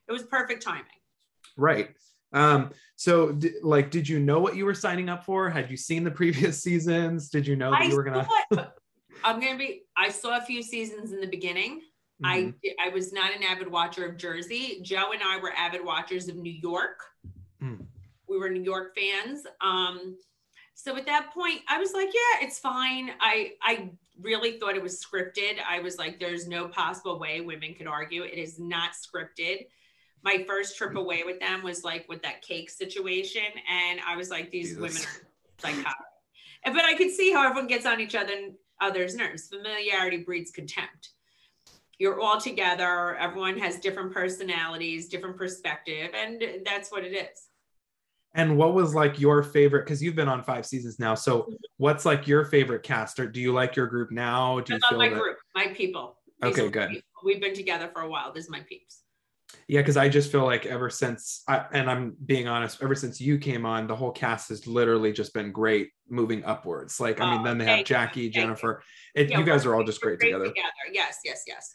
it 0.07 0.13
was 0.13 0.25
perfect 0.25 0.63
timing. 0.63 0.85
Right. 1.57 1.91
Um, 2.35 2.73
so 2.97 3.33
d- 3.33 3.55
like, 3.63 3.91
did 3.91 4.07
you 4.07 4.19
know 4.19 4.39
what 4.39 4.55
you 4.55 4.67
were 4.67 4.75
signing 4.75 5.09
up 5.09 5.25
for? 5.25 5.49
Had 5.49 5.71
you 5.71 5.79
seen 5.79 6.05
the 6.05 6.11
previous 6.11 6.63
seasons? 6.63 7.31
Did 7.31 7.47
you 7.47 7.57
know 7.57 7.71
that 7.71 7.83
I 7.83 7.85
you 7.85 7.97
were 7.97 8.05
gonna? 8.05 8.29
I'm 9.25 9.41
gonna 9.41 9.57
be. 9.57 9.85
I 9.97 10.11
saw 10.11 10.37
a 10.37 10.43
few 10.43 10.63
seasons 10.63 11.13
in 11.13 11.21
the 11.21 11.27
beginning. 11.27 11.81
Mm-hmm. 12.23 12.51
I 12.81 12.87
I 12.87 12.89
was 12.91 13.13
not 13.13 13.35
an 13.35 13.43
avid 13.43 13.71
watcher 13.71 14.07
of 14.07 14.17
Jersey. 14.17 14.81
Joe 14.83 15.13
and 15.13 15.23
I 15.23 15.39
were 15.39 15.53
avid 15.53 15.85
watchers 15.85 16.29
of 16.29 16.37
New 16.37 16.53
York. 16.53 17.01
Mm. 17.63 17.85
We 18.29 18.39
were 18.39 18.51
New 18.51 18.63
York 18.63 18.97
fans. 18.97 19.45
Um, 19.61 20.17
so 20.75 20.97
at 20.97 21.07
that 21.07 21.33
point, 21.35 21.61
I 21.69 21.79
was 21.79 21.93
like, 21.93 22.09
yeah, 22.09 22.47
it's 22.47 22.59
fine. 22.59 23.11
I 23.21 23.53
I 23.63 23.91
really 24.21 24.59
thought 24.59 24.75
it 24.77 24.83
was 24.83 25.03
scripted. 25.03 25.59
I 25.69 25.81
was 25.81 25.97
like, 25.97 26.19
there's 26.19 26.49
no 26.49 26.69
possible 26.69 27.19
way 27.19 27.41
women 27.41 27.75
could 27.75 27.87
argue. 27.87 28.25
It 28.25 28.39
is 28.39 28.59
not 28.59 28.91
scripted 28.93 29.67
my 30.23 30.45
first 30.47 30.77
trip 30.77 30.97
away 30.97 31.23
with 31.25 31.41
them 31.41 31.63
was 31.63 31.85
like 31.85 32.09
with 32.09 32.23
that 32.23 32.43
cake 32.43 32.71
situation. 32.71 33.43
And 33.71 34.01
I 34.07 34.17
was 34.17 34.31
like, 34.31 34.51
these 34.51 34.77
Jesus. 34.77 34.81
women 34.81 35.03
are 35.03 35.29
psychotic. 35.59 35.97
but 36.65 36.85
I 36.85 36.95
could 36.95 37.11
see 37.11 37.33
how 37.33 37.47
everyone 37.47 37.69
gets 37.69 37.87
on 37.87 38.01
each 38.01 38.15
other 38.15 38.35
other's 38.81 39.15
nerves. 39.15 39.49
Familiarity 39.49 40.19
breeds 40.19 40.51
contempt. 40.51 41.11
You're 41.99 42.21
all 42.21 42.41
together, 42.41 43.17
everyone 43.17 43.59
has 43.59 43.79
different 43.79 44.13
personalities, 44.13 45.09
different 45.09 45.37
perspective, 45.37 46.11
and 46.15 46.43
that's 46.65 46.93
what 46.93 47.05
it 47.05 47.13
is. 47.13 47.49
And 48.35 48.57
what 48.57 48.75
was 48.75 48.95
like 48.95 49.19
your 49.19 49.43
favorite? 49.43 49.85
Because 49.85 50.03
you've 50.03 50.15
been 50.15 50.29
on 50.29 50.45
five 50.45 50.65
seasons 50.65 50.99
now. 50.99 51.15
So 51.15 51.41
mm-hmm. 51.41 51.55
what's 51.79 52.05
like 52.05 52.29
your 52.29 52.45
favorite 52.45 52.83
cast? 52.83 53.19
Or 53.19 53.27
do 53.27 53.41
you 53.41 53.53
like 53.53 53.75
your 53.75 53.87
group 53.87 54.13
now? 54.13 54.61
Do 54.61 54.75
you 54.75 54.81
I 54.89 54.95
love 54.95 54.99
my 54.99 55.09
that... 55.09 55.19
group, 55.19 55.39
my 55.55 55.69
people. 55.69 56.19
These 56.41 56.53
okay, 56.53 56.69
good. 56.69 56.91
People. 56.91 57.09
We've 57.25 57.41
been 57.41 57.55
together 57.55 57.91
for 57.93 58.03
a 58.03 58.09
while. 58.09 58.33
This 58.33 58.45
is 58.45 58.51
my 58.51 58.61
peeps. 58.61 59.03
Yeah, 59.67 59.81
because 59.81 59.97
I 59.97 60.09
just 60.09 60.31
feel 60.31 60.45
like 60.45 60.67
ever 60.67 60.91
since, 60.91 61.43
I, 61.49 61.65
and 61.73 61.91
I'm 61.91 62.17
being 62.27 62.47
honest, 62.47 62.83
ever 62.83 62.95
since 62.95 63.19
you 63.19 63.39
came 63.39 63.65
on, 63.65 63.87
the 63.87 63.97
whole 63.97 64.13
cast 64.13 64.51
has 64.51 64.67
literally 64.67 65.11
just 65.11 65.33
been 65.33 65.51
great 65.51 65.91
moving 66.09 66.45
upwards. 66.45 67.01
Like, 67.01 67.21
I 67.21 67.31
mean, 67.31 67.41
oh, 67.41 67.45
then 67.45 67.59
they 67.59 67.65
have 67.65 67.85
Jackie, 67.87 68.23
you. 68.23 68.31
Jennifer. 68.31 68.83
It, 69.15 69.31
yeah, 69.31 69.39
you 69.39 69.45
guys 69.45 69.65
are 69.65 69.75
all 69.75 69.85
just 69.85 70.01
great, 70.03 70.21
great 70.21 70.33
together. 70.33 70.49
together. 70.49 70.69
Yes, 70.93 71.19
yes, 71.25 71.45
yes. 71.47 71.75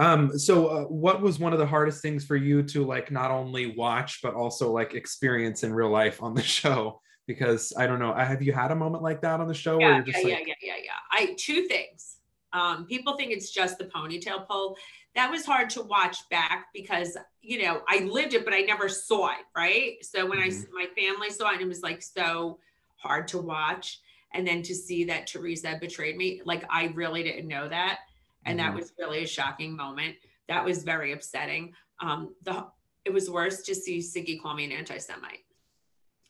Um, 0.00 0.38
so 0.38 0.66
uh, 0.66 0.84
what 0.84 1.20
was 1.20 1.38
one 1.38 1.52
of 1.52 1.58
the 1.58 1.66
hardest 1.66 2.00
things 2.00 2.24
for 2.24 2.36
you 2.36 2.62
to 2.64 2.84
like 2.84 3.10
not 3.10 3.30
only 3.30 3.74
watch 3.76 4.20
but 4.22 4.34
also 4.34 4.72
like 4.72 4.94
experience 4.94 5.62
in 5.62 5.74
real 5.74 5.90
life 5.90 6.22
on 6.22 6.34
the 6.34 6.42
show? 6.58 7.00
Because 7.26 7.72
I 7.76 7.86
don't 7.86 8.00
know, 8.00 8.12
have 8.12 8.42
you 8.42 8.52
had 8.52 8.72
a 8.72 8.74
moment 8.74 9.04
like 9.04 9.20
that 9.22 9.40
on 9.40 9.46
the 9.46 9.54
show? 9.54 9.78
Yeah, 9.78 9.86
where 9.86 9.94
you're 9.96 10.04
just 10.04 10.26
yeah, 10.26 10.34
like... 10.34 10.48
yeah, 10.48 10.54
yeah, 10.62 10.74
yeah, 10.74 10.82
yeah. 10.84 10.92
I 11.12 11.36
two 11.38 11.66
things. 11.66 12.16
Um, 12.52 12.86
people 12.86 13.16
think 13.16 13.30
it's 13.30 13.52
just 13.52 13.78
the 13.78 13.84
ponytail 13.84 14.48
pull 14.48 14.76
that 15.14 15.30
was 15.30 15.44
hard 15.44 15.70
to 15.70 15.82
watch 15.82 16.28
back 16.30 16.66
because 16.72 17.16
you 17.42 17.62
know 17.62 17.82
I 17.88 18.00
lived 18.00 18.34
it, 18.34 18.44
but 18.44 18.54
I 18.54 18.60
never 18.60 18.88
saw 18.88 19.30
it. 19.30 19.44
Right. 19.56 19.96
So 20.02 20.26
when 20.26 20.38
mm-hmm. 20.38 20.76
I 20.78 20.84
my 20.84 20.86
family 20.96 21.30
saw 21.30 21.52
it, 21.52 21.60
it 21.60 21.68
was 21.68 21.82
like 21.82 22.02
so 22.02 22.58
hard 22.96 23.28
to 23.28 23.38
watch. 23.38 24.00
And 24.32 24.46
then 24.46 24.62
to 24.62 24.74
see 24.74 25.04
that 25.04 25.26
Teresa 25.26 25.76
betrayed 25.80 26.16
me, 26.16 26.40
like 26.44 26.64
I 26.70 26.86
really 26.94 27.24
didn't 27.24 27.48
know 27.48 27.68
that, 27.68 27.98
and 28.44 28.58
mm-hmm. 28.58 28.68
that 28.68 28.74
was 28.74 28.92
really 28.98 29.24
a 29.24 29.26
shocking 29.26 29.76
moment. 29.76 30.16
That 30.48 30.64
was 30.64 30.82
very 30.82 31.12
upsetting. 31.12 31.74
Um, 32.00 32.34
the 32.42 32.66
it 33.04 33.12
was 33.12 33.30
worse 33.30 33.62
to 33.62 33.74
see 33.74 33.98
Siggy 33.98 34.40
call 34.40 34.54
me 34.54 34.64
an 34.64 34.72
anti-Semite. 34.72 35.44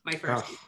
My 0.05 0.13
first. 0.13 0.45
Oh. 0.49 0.59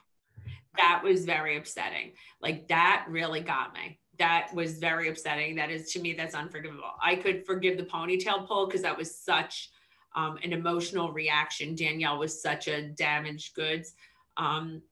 that 0.76 1.02
was 1.04 1.24
very 1.24 1.56
upsetting. 1.56 2.12
Like 2.40 2.68
that 2.68 3.06
really 3.08 3.40
got 3.40 3.72
me. 3.74 4.00
That 4.18 4.48
was 4.52 4.78
very 4.78 5.08
upsetting. 5.08 5.56
That 5.56 5.70
is 5.70 5.92
to 5.92 6.00
me, 6.00 6.12
that's 6.12 6.34
unforgivable. 6.34 6.92
I 7.02 7.16
could 7.16 7.46
forgive 7.46 7.76
the 7.76 7.84
ponytail 7.84 8.46
pull 8.46 8.66
because 8.66 8.82
that 8.82 8.96
was 8.96 9.16
such 9.16 9.70
um, 10.14 10.38
an 10.42 10.52
emotional 10.52 11.12
reaction. 11.12 11.74
Danielle 11.74 12.18
was 12.18 12.42
such 12.42 12.68
a 12.68 12.88
damaged 12.88 13.54
goods. 13.54 13.94
Um, 14.36 14.82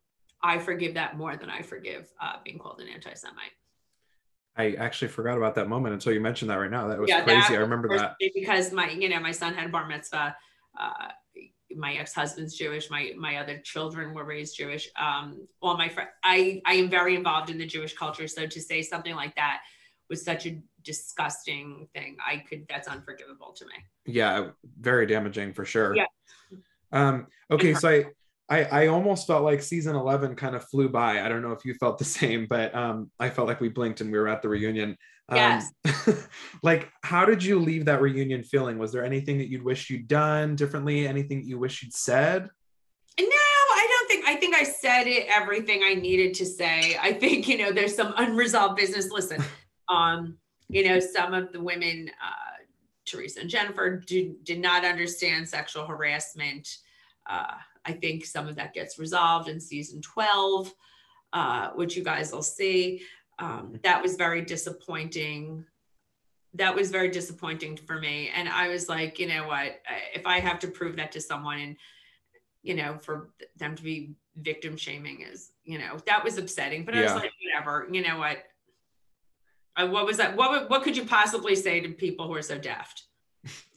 I 0.42 0.58
forgive 0.58 0.94
that 0.94 1.18
more 1.18 1.36
than 1.36 1.50
I 1.50 1.62
forgive 1.62 2.08
uh, 2.20 2.36
being 2.44 2.58
called 2.58 2.80
an 2.80 2.88
anti-Semite. 2.88 3.52
I 4.56 4.72
actually 4.72 5.08
forgot 5.08 5.36
about 5.36 5.54
that 5.54 5.68
moment 5.68 5.94
until 5.94 6.12
you 6.12 6.20
mentioned 6.20 6.50
that 6.50 6.56
right 6.56 6.70
now. 6.70 6.88
That 6.88 6.98
was 6.98 7.08
yeah, 7.08 7.22
crazy. 7.22 7.40
That 7.40 7.58
I 7.58 7.60
remember 7.60 7.96
that 7.96 8.16
because 8.34 8.72
my, 8.72 8.90
you 8.90 9.08
know, 9.08 9.20
my 9.20 9.32
son 9.32 9.54
had 9.54 9.70
bar 9.72 9.86
mitzvah. 9.86 10.36
Uh, 10.78 11.08
my 11.76 11.94
ex-husband's 11.94 12.56
Jewish. 12.56 12.90
My 12.90 13.12
my 13.16 13.36
other 13.36 13.58
children 13.58 14.12
were 14.14 14.24
raised 14.24 14.56
Jewish. 14.56 14.88
Um, 15.00 15.46
all 15.62 15.76
my 15.76 15.88
friends, 15.88 16.10
I 16.24 16.60
I 16.66 16.74
am 16.74 16.90
very 16.90 17.14
involved 17.14 17.50
in 17.50 17.58
the 17.58 17.66
Jewish 17.66 17.94
culture. 17.94 18.26
So 18.26 18.46
to 18.46 18.60
say 18.60 18.82
something 18.82 19.14
like 19.14 19.34
that 19.36 19.60
was 20.08 20.24
such 20.24 20.46
a 20.46 20.60
disgusting 20.82 21.88
thing. 21.94 22.16
I 22.26 22.38
could 22.38 22.66
that's 22.68 22.88
unforgivable 22.88 23.52
to 23.56 23.64
me. 23.66 23.72
Yeah, 24.06 24.48
very 24.80 25.06
damaging 25.06 25.52
for 25.52 25.64
sure. 25.64 25.94
Yeah. 25.94 26.06
Um, 26.92 27.28
okay, 27.50 27.74
so 27.74 27.88
I 27.88 28.04
I, 28.50 28.64
I 28.64 28.86
almost 28.88 29.28
felt 29.28 29.44
like 29.44 29.62
season 29.62 29.94
11 29.94 30.34
kind 30.34 30.56
of 30.56 30.64
flew 30.64 30.88
by. 30.88 31.24
I 31.24 31.28
don't 31.28 31.40
know 31.40 31.52
if 31.52 31.64
you 31.64 31.74
felt 31.74 31.98
the 31.98 32.04
same, 32.04 32.46
but 32.46 32.74
um, 32.74 33.10
I 33.20 33.30
felt 33.30 33.46
like 33.46 33.60
we 33.60 33.68
blinked 33.68 34.00
and 34.00 34.10
we 34.10 34.18
were 34.18 34.28
at 34.28 34.42
the 34.42 34.48
reunion. 34.48 34.96
Um, 35.28 35.36
yes. 35.36 36.26
like, 36.64 36.90
how 37.04 37.24
did 37.24 37.44
you 37.44 37.60
leave 37.60 37.84
that 37.84 38.02
reunion 38.02 38.42
feeling? 38.42 38.76
Was 38.76 38.90
there 38.90 39.04
anything 39.04 39.38
that 39.38 39.48
you'd 39.48 39.62
wish 39.62 39.88
you'd 39.88 40.08
done 40.08 40.56
differently? 40.56 41.06
Anything 41.06 41.44
you 41.46 41.60
wish 41.60 41.84
you'd 41.84 41.94
said? 41.94 42.50
No, 43.18 43.26
I 43.26 43.86
don't 43.88 44.08
think, 44.08 44.28
I 44.28 44.34
think 44.34 44.56
I 44.56 44.64
said 44.64 45.06
it, 45.06 45.28
everything 45.28 45.82
I 45.84 45.94
needed 45.94 46.34
to 46.34 46.46
say. 46.46 46.98
I 47.00 47.12
think, 47.12 47.46
you 47.46 47.56
know, 47.56 47.70
there's 47.70 47.94
some 47.94 48.12
unresolved 48.16 48.76
business. 48.76 49.10
Listen, 49.10 49.42
um, 49.88 50.36
you 50.68 50.88
know, 50.88 50.98
some 50.98 51.34
of 51.34 51.52
the 51.52 51.62
women, 51.62 52.10
uh, 52.20 52.64
Teresa 53.06 53.40
and 53.40 53.50
Jennifer 53.50 53.96
did, 53.96 54.42
did 54.42 54.58
not 54.58 54.84
understand 54.84 55.48
sexual 55.48 55.86
harassment. 55.86 56.68
Uh, 57.28 57.54
I 57.84 57.92
think 57.92 58.24
some 58.24 58.48
of 58.48 58.56
that 58.56 58.74
gets 58.74 58.98
resolved 58.98 59.48
in 59.48 59.60
season 59.60 60.02
12, 60.02 60.72
uh, 61.32 61.70
which 61.70 61.96
you 61.96 62.04
guys 62.04 62.32
will 62.32 62.42
see. 62.42 63.02
Um, 63.38 63.78
that 63.82 64.02
was 64.02 64.16
very 64.16 64.42
disappointing. 64.42 65.64
That 66.54 66.74
was 66.74 66.90
very 66.90 67.10
disappointing 67.10 67.76
for 67.76 67.98
me. 67.98 68.30
And 68.34 68.48
I 68.48 68.68
was 68.68 68.88
like, 68.88 69.18
you 69.18 69.28
know 69.28 69.46
what? 69.46 69.80
If 70.14 70.26
I 70.26 70.40
have 70.40 70.58
to 70.60 70.68
prove 70.68 70.96
that 70.96 71.12
to 71.12 71.20
someone 71.20 71.58
and, 71.58 71.76
you 72.62 72.74
know, 72.74 72.98
for 72.98 73.30
them 73.56 73.76
to 73.76 73.82
be 73.82 74.14
victim 74.36 74.76
shaming 74.76 75.22
is, 75.22 75.52
you 75.64 75.78
know, 75.78 75.96
that 76.06 76.24
was 76.24 76.36
upsetting. 76.36 76.84
But 76.84 76.94
I 76.96 77.02
was 77.02 77.14
like, 77.14 77.32
whatever, 77.42 77.88
you 77.90 78.02
know 78.02 78.18
what? 78.18 78.38
What 79.78 80.04
was 80.04 80.18
that? 80.18 80.36
What, 80.36 80.68
what 80.68 80.82
could 80.82 80.96
you 80.96 81.06
possibly 81.06 81.54
say 81.54 81.80
to 81.80 81.88
people 81.90 82.26
who 82.26 82.34
are 82.34 82.42
so 82.42 82.58
deft? 82.58 83.04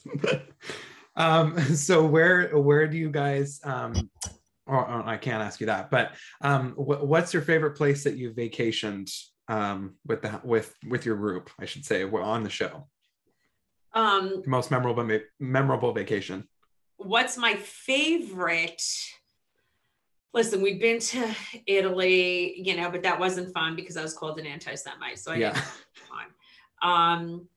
um, 1.15 1.59
so 1.75 2.05
where 2.05 2.57
where 2.57 2.87
do 2.87 2.97
you 2.97 3.09
guys 3.09 3.59
um, 3.63 4.09
or, 4.65 4.77
or 4.77 5.05
I 5.05 5.17
can't 5.17 5.43
ask 5.43 5.59
you 5.59 5.67
that, 5.67 5.89
but 5.89 6.13
um, 6.41 6.71
wh- 6.71 7.03
what's 7.03 7.33
your 7.33 7.43
favorite 7.43 7.75
place 7.75 8.03
that 8.03 8.15
you 8.15 8.31
vacationed 8.31 9.11
um, 9.47 9.95
with 10.05 10.21
the 10.21 10.39
with 10.43 10.73
with 10.87 11.05
your 11.05 11.17
group? 11.17 11.49
I 11.59 11.65
should 11.65 11.85
say 11.85 12.05
we're 12.05 12.21
on 12.21 12.43
the 12.43 12.49
show. 12.49 12.87
Um, 13.93 14.43
most 14.45 14.71
memorable 14.71 15.19
memorable 15.39 15.91
vacation. 15.91 16.47
What's 16.97 17.37
my 17.37 17.55
favorite? 17.55 18.81
Listen, 20.33 20.63
we've 20.63 20.79
been 20.79 20.99
to 20.99 21.35
Italy, 21.67 22.59
you 22.59 22.75
know, 22.75 22.89
but 22.89 23.03
that 23.03 23.19
wasn't 23.19 23.53
fun 23.53 23.75
because 23.75 23.97
I 23.97 24.01
was 24.01 24.15
called 24.15 24.39
an 24.39 24.47
anti-Semite, 24.47 25.19
so 25.19 25.31
I 25.31 25.35
yeah. 25.35 25.53
didn't 25.53 25.65
fun. 26.09 26.25
Um, 26.81 27.47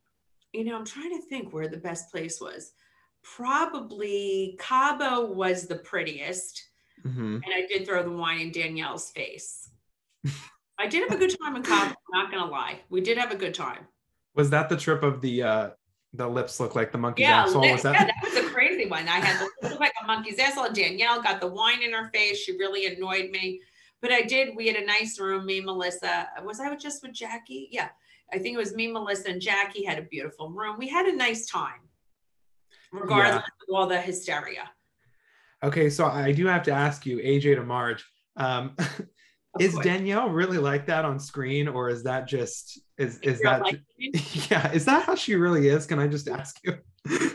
you 0.53 0.65
know, 0.65 0.77
I'm 0.77 0.85
trying 0.85 1.19
to 1.19 1.27
think 1.27 1.55
where 1.55 1.69
the 1.69 1.79
best 1.79 2.11
place 2.11 2.39
was 2.39 2.73
probably 3.35 4.57
Cabo 4.61 5.27
was 5.27 5.67
the 5.67 5.77
prettiest. 5.77 6.63
Mm-hmm. 7.05 7.37
And 7.37 7.47
I 7.47 7.67
did 7.67 7.87
throw 7.87 8.03
the 8.03 8.11
wine 8.11 8.41
in 8.41 8.53
Danielle's 8.53 9.11
face. 9.11 9.71
I 10.79 10.87
did 10.87 11.09
have 11.09 11.17
a 11.17 11.21
good 11.21 11.37
time 11.43 11.57
in 11.57 11.63
Cabo, 11.63 11.95
not 12.13 12.31
gonna 12.31 12.51
lie. 12.51 12.81
We 12.91 13.01
did 13.01 13.19
have 13.19 13.31
a 13.31 13.37
good 13.37 13.55
time. 13.55 13.87
Was 14.35 14.51
that 14.51 14.69
the 14.69 14.77
trip 14.77 15.03
of 15.03 15.21
the 15.21 15.43
uh 15.43 15.71
the 16.13 16.29
lips 16.29 16.61
look 16.61 16.75
like 16.75 16.93
the 16.93 16.99
monkey's 16.99 17.25
yeah, 17.25 17.43
asshole? 17.43 17.71
was 17.71 17.83
that? 17.83 17.95
Yeah, 17.95 18.05
that 18.05 18.15
was 18.23 18.37
a 18.37 18.49
crazy 18.51 18.89
one. 18.89 19.09
I 19.09 19.19
had 19.19 19.41
the 19.41 19.45
lips 19.45 19.73
look 19.73 19.81
like 19.81 19.93
a 20.03 20.07
monkey's 20.07 20.39
asshole. 20.39 20.73
Danielle 20.73 21.21
got 21.21 21.41
the 21.41 21.47
wine 21.47 21.83
in 21.83 21.93
her 21.93 22.11
face. 22.13 22.39
She 22.39 22.53
really 22.53 22.87
annoyed 22.87 23.31
me. 23.31 23.61
But 24.01 24.13
I 24.13 24.23
did, 24.23 24.55
we 24.55 24.67
had 24.67 24.77
a 24.77 24.85
nice 24.85 25.19
room, 25.19 25.47
me, 25.47 25.61
Melissa. 25.61 26.29
Was 26.45 26.61
I 26.61 26.75
just 26.77 27.03
with 27.03 27.13
Jackie? 27.13 27.69
Yeah. 27.71 27.89
I 28.33 28.39
think 28.39 28.55
it 28.55 28.59
was 28.59 28.75
me, 28.75 28.91
Melissa, 28.91 29.31
and 29.31 29.41
Jackie 29.41 29.85
had 29.85 29.99
a 29.99 30.03
beautiful 30.03 30.51
room. 30.51 30.77
We 30.79 30.89
had 30.89 31.07
a 31.07 31.17
nice 31.17 31.47
time 31.47 31.86
regardless 32.93 33.43
yeah. 33.43 33.75
of 33.75 33.75
all 33.75 33.87
the 33.87 34.01
hysteria. 34.01 34.71
Okay, 35.63 35.91
so 35.91 36.07
I 36.07 36.33
do 36.33 36.47
have 36.47 36.63
to 36.65 36.73
ask 36.73 37.07
you, 37.07 37.19
AJ 37.19 37.57
to 37.57 37.63
Marge, 37.63 38.05
um, 38.37 38.77
is 39.61 39.73
course. 39.73 39.85
Danielle 39.85 40.29
really 40.29 40.59
like 40.59 40.87
that 40.87 41.05
on 41.05 41.19
screen, 41.19 41.69
or 41.69 41.89
is 41.89 42.03
that 42.05 42.29
just 42.29 42.81
is 42.99 43.19
is 43.21 43.41
that 43.41 43.63
like 43.63 43.81
yeah? 44.51 44.71
Is 44.73 44.85
that 44.85 45.05
how 45.05 45.15
she 45.15 45.35
really 45.35 45.69
is? 45.69 45.87
Can 45.87 45.99
I 45.99 46.07
just 46.07 46.29
ask 46.29 46.59
you? 46.65 46.79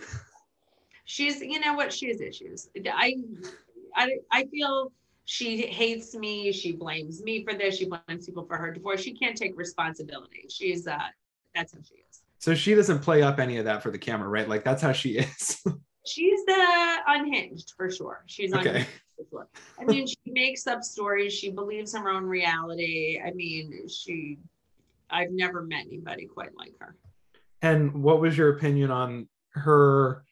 She's, 1.11 1.41
you 1.41 1.59
know 1.59 1.73
what, 1.73 1.91
she 1.91 2.07
has 2.07 2.21
issues. 2.21 2.69
I, 2.87 3.17
I, 3.97 4.11
I 4.31 4.45
feel 4.45 4.93
she 5.25 5.67
hates 5.67 6.15
me. 6.15 6.53
She 6.53 6.71
blames 6.71 7.21
me 7.21 7.43
for 7.43 7.53
this. 7.53 7.77
She 7.77 7.85
blames 7.85 8.25
people 8.25 8.45
for 8.45 8.55
her 8.55 8.71
divorce. 8.71 9.01
She 9.01 9.13
can't 9.13 9.35
take 9.35 9.57
responsibility. 9.57 10.45
She's 10.49 10.87
uh, 10.87 10.97
that's 11.53 11.73
how 11.73 11.79
she 11.81 11.95
is. 11.95 12.20
So 12.41 12.55
she 12.55 12.73
doesn't 12.73 12.99
play 12.99 13.21
up 13.21 13.39
any 13.39 13.57
of 13.57 13.65
that 13.65 13.83
for 13.83 13.91
the 13.91 13.99
camera, 13.99 14.27
right? 14.27 14.49
Like 14.49 14.63
that's 14.63 14.81
how 14.81 14.91
she 14.91 15.11
is. 15.19 15.63
She's 16.07 16.45
the 16.45 16.97
unhinged 17.07 17.73
for 17.77 17.91
sure. 17.91 18.23
She's 18.25 18.51
okay. 18.51 18.69
unhinged 18.69 18.89
for 19.15 19.25
sure. 19.29 19.49
I 19.79 19.85
mean, 19.85 20.07
she 20.07 20.17
makes 20.25 20.65
up 20.65 20.83
stories. 20.83 21.33
She 21.33 21.51
believes 21.51 21.95
her 21.95 22.09
own 22.09 22.25
reality. 22.25 23.21
I 23.23 23.31
mean, 23.31 23.87
she. 23.87 24.39
I've 25.11 25.29
never 25.31 25.61
met 25.61 25.85
anybody 25.85 26.25
quite 26.25 26.57
like 26.57 26.73
her. 26.79 26.95
And 27.61 28.01
what 28.01 28.21
was 28.21 28.35
your 28.35 28.55
opinion 28.55 28.89
on 28.89 29.27
her 29.51 30.23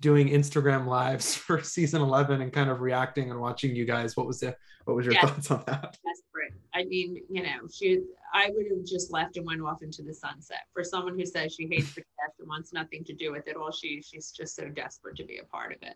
doing 0.00 0.28
Instagram 0.28 0.86
lives 0.86 1.34
for 1.36 1.62
season 1.62 2.00
11 2.00 2.40
and 2.40 2.50
kind 2.50 2.70
of 2.70 2.80
reacting 2.80 3.30
and 3.30 3.38
watching 3.38 3.76
you 3.76 3.84
guys? 3.84 4.16
What 4.16 4.26
was 4.26 4.40
the 4.40 4.56
what 4.86 4.96
was 4.96 5.04
your 5.04 5.12
yes. 5.12 5.24
thoughts 5.28 5.50
on 5.50 5.62
that? 5.66 5.82
Desperate. 5.82 6.54
I 6.72 6.84
mean, 6.84 7.20
you 7.28 7.42
know, 7.42 7.68
she 7.70 8.00
I 8.32 8.50
would 8.54 8.66
have 8.70 8.84
just 8.84 9.12
left 9.12 9.36
and 9.36 9.46
went 9.46 9.62
off 9.62 9.82
into 9.82 10.02
the 10.02 10.14
sunset. 10.14 10.60
For 10.72 10.84
someone 10.84 11.18
who 11.18 11.26
says 11.26 11.54
she 11.54 11.66
hates 11.66 11.94
the 11.94 12.02
cast 12.02 12.38
and 12.38 12.48
wants 12.48 12.72
nothing 12.72 13.04
to 13.04 13.12
do 13.12 13.32
with 13.32 13.48
it 13.48 13.56
all, 13.56 13.72
she 13.72 14.02
she's 14.02 14.30
just 14.30 14.56
so 14.56 14.68
desperate 14.68 15.16
to 15.16 15.24
be 15.24 15.38
a 15.38 15.44
part 15.44 15.72
of 15.72 15.78
it. 15.82 15.94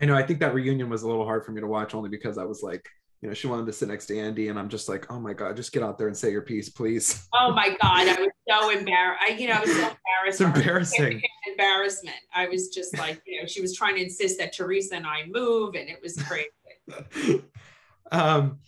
I 0.00 0.06
know. 0.06 0.16
I 0.16 0.22
think 0.22 0.40
that 0.40 0.54
reunion 0.54 0.88
was 0.88 1.02
a 1.02 1.08
little 1.08 1.24
hard 1.24 1.44
for 1.44 1.52
me 1.52 1.60
to 1.60 1.66
watch 1.66 1.94
only 1.94 2.08
because 2.08 2.38
I 2.38 2.44
was 2.44 2.62
like, 2.62 2.88
you 3.20 3.28
know, 3.28 3.34
she 3.34 3.46
wanted 3.46 3.66
to 3.66 3.72
sit 3.72 3.88
next 3.88 4.06
to 4.06 4.18
Andy, 4.18 4.48
and 4.48 4.58
I'm 4.58 4.68
just 4.68 4.88
like, 4.88 5.10
oh 5.12 5.20
my 5.20 5.32
god, 5.32 5.56
just 5.56 5.72
get 5.72 5.82
out 5.82 5.96
there 5.96 6.08
and 6.08 6.16
say 6.16 6.30
your 6.32 6.42
piece, 6.42 6.68
please. 6.68 7.28
Oh 7.32 7.52
my 7.52 7.68
god, 7.80 8.08
I 8.08 8.16
was 8.18 8.30
so 8.48 8.70
embarrassed. 8.70 9.22
I, 9.22 9.28
you 9.34 9.46
know, 9.46 9.54
I 9.54 9.60
was 9.60 9.70
so 9.70 9.76
embarrassed. 9.76 10.00
It's 10.26 10.40
embarrassing. 10.40 11.22
Embarrassment. 11.46 12.16
I 12.34 12.48
was 12.48 12.68
just 12.68 12.98
like, 12.98 13.22
you 13.24 13.40
know, 13.40 13.46
she 13.46 13.60
was 13.60 13.76
trying 13.76 13.94
to 13.94 14.02
insist 14.02 14.38
that 14.38 14.52
Teresa 14.52 14.96
and 14.96 15.06
I 15.06 15.26
move, 15.28 15.76
and 15.76 15.88
it 15.88 16.00
was 16.02 16.20
crazy. 16.22 17.44
um, 18.12 18.58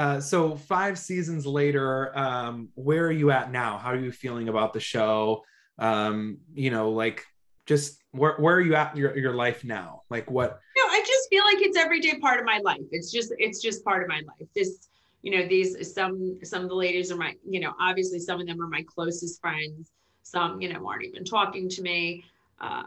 uh, 0.00 0.18
so 0.18 0.56
five 0.56 0.98
seasons 0.98 1.44
later, 1.44 2.16
um, 2.18 2.70
where 2.74 3.04
are 3.04 3.12
you 3.12 3.30
at 3.30 3.52
now? 3.52 3.76
How 3.76 3.90
are 3.90 3.98
you 3.98 4.10
feeling 4.10 4.48
about 4.48 4.72
the 4.72 4.80
show? 4.80 5.44
Um, 5.78 6.38
you 6.54 6.70
know, 6.70 6.88
like 6.88 7.26
just 7.66 8.02
where, 8.12 8.36
where 8.38 8.56
are 8.56 8.62
you 8.62 8.74
at 8.74 8.96
your, 8.96 9.14
your 9.14 9.34
life 9.34 9.62
now? 9.62 10.00
Like 10.08 10.30
what? 10.30 10.58
No, 10.74 10.84
I 10.84 11.04
just 11.06 11.28
feel 11.28 11.44
like 11.44 11.60
it's 11.60 11.76
everyday 11.76 12.18
part 12.18 12.40
of 12.40 12.46
my 12.46 12.60
life. 12.64 12.80
It's 12.92 13.12
just, 13.12 13.34
it's 13.36 13.60
just 13.60 13.84
part 13.84 14.02
of 14.02 14.08
my 14.08 14.22
life. 14.26 14.48
This, 14.56 14.88
you 15.20 15.36
know, 15.36 15.46
these, 15.46 15.92
some, 15.92 16.38
some 16.42 16.62
of 16.62 16.70
the 16.70 16.74
ladies 16.74 17.12
are 17.12 17.18
my, 17.18 17.34
you 17.46 17.60
know, 17.60 17.74
obviously 17.78 18.20
some 18.20 18.40
of 18.40 18.46
them 18.46 18.58
are 18.62 18.68
my 18.68 18.82
closest 18.88 19.38
friends. 19.38 19.90
Some, 20.22 20.62
you 20.62 20.72
know, 20.72 20.88
aren't 20.88 21.04
even 21.04 21.26
talking 21.26 21.68
to 21.68 21.82
me. 21.82 22.24
Uh, 22.58 22.84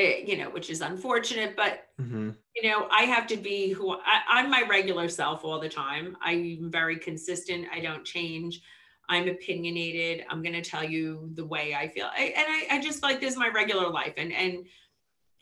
it, 0.00 0.28
you 0.28 0.36
know, 0.36 0.50
which 0.50 0.70
is 0.70 0.80
unfortunate, 0.80 1.54
but 1.56 1.88
mm-hmm. 2.00 2.30
you 2.56 2.62
know, 2.68 2.88
I 2.90 3.02
have 3.02 3.26
to 3.28 3.36
be 3.36 3.70
who 3.70 3.92
I, 3.92 4.22
I'm 4.28 4.50
my 4.50 4.64
regular 4.68 5.08
self 5.08 5.44
all 5.44 5.60
the 5.60 5.68
time. 5.68 6.16
I'm 6.20 6.70
very 6.70 6.96
consistent. 6.98 7.66
I 7.72 7.80
don't 7.80 8.04
change. 8.04 8.62
I'm 9.08 9.28
opinionated. 9.28 10.24
I'm 10.30 10.42
going 10.42 10.54
to 10.54 10.62
tell 10.62 10.84
you 10.84 11.30
the 11.34 11.44
way 11.44 11.74
I 11.74 11.88
feel. 11.88 12.08
I, 12.16 12.32
and 12.36 12.46
I, 12.48 12.76
I 12.76 12.80
just 12.80 13.00
feel 13.00 13.10
like 13.10 13.20
this 13.20 13.32
is 13.32 13.38
my 13.38 13.48
regular 13.48 13.88
life. 13.88 14.14
And, 14.16 14.32
and 14.32 14.66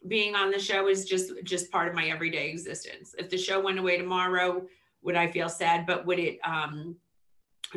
being 0.07 0.35
on 0.35 0.51
the 0.51 0.59
show 0.59 0.89
is 0.89 1.05
just, 1.05 1.33
just 1.45 1.71
part 1.71 1.89
of 1.89 1.95
my 1.95 2.07
everyday 2.07 2.49
existence. 2.49 3.15
If 3.19 3.29
the 3.29 3.37
show 3.37 3.61
went 3.61 3.79
away 3.79 3.99
tomorrow, 3.99 4.67
would 5.03 5.17
I 5.17 5.27
feel 5.27 5.49
sad, 5.49 5.87
but 5.87 6.07
would 6.07 6.19
it, 6.19 6.39
um, 6.45 6.97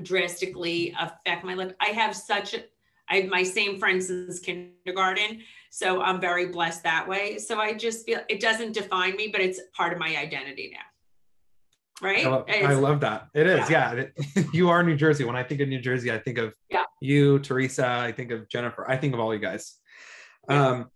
drastically 0.02 0.96
affect 0.98 1.44
my 1.44 1.56
life? 1.56 1.74
I 1.82 1.88
have 1.88 2.16
such 2.16 2.54
a, 2.54 2.64
I 3.12 3.16
have 3.18 3.30
my 3.30 3.44
same 3.44 3.78
friends 3.78 4.08
since 4.08 4.40
kindergarten. 4.40 5.42
So 5.70 6.02
I'm 6.02 6.22
very 6.22 6.48
blessed 6.48 6.84
that 6.84 7.08
way. 7.08 7.38
So 7.38 7.60
I 7.60 7.74
just 7.74 8.06
feel 8.06 8.22
it 8.30 8.40
doesn't 8.40 8.74
define 8.74 9.16
me, 9.18 9.28
but 9.32 9.42
it's 9.42 9.60
part 9.76 9.92
of 9.92 10.00
my 10.00 10.16
identity 10.18 10.74
now. 10.74 12.08
right? 12.08 12.26
I, 12.26 12.72
I 12.72 12.74
love 12.74 13.02
that. 13.02 13.28
It 13.34 13.48
is, 13.48 13.70
yeah. 13.70 13.94
yeah. 13.94 14.06
It, 14.36 14.48
you 14.54 14.70
are 14.70 14.82
New 14.82 14.96
Jersey. 14.96 15.26
When 15.26 15.36
I 15.36 15.44
think 15.44 15.60
of 15.62 15.68
New 15.68 15.82
Jersey, 15.82 16.12
I 16.12 16.20
think 16.20 16.38
of 16.38 16.54
yeah. 16.70 16.86
you, 17.02 17.40
Teresa. 17.40 17.86
I 17.86 18.14
think 18.14 18.32
of 18.32 18.48
Jennifer. 18.50 18.90
I 18.90 18.96
think 18.96 19.14
of 19.14 19.20
all 19.20 19.34
you 19.34 19.40
guys. 19.40 19.76
Yeah. 20.50 20.68
Um, 20.68 20.90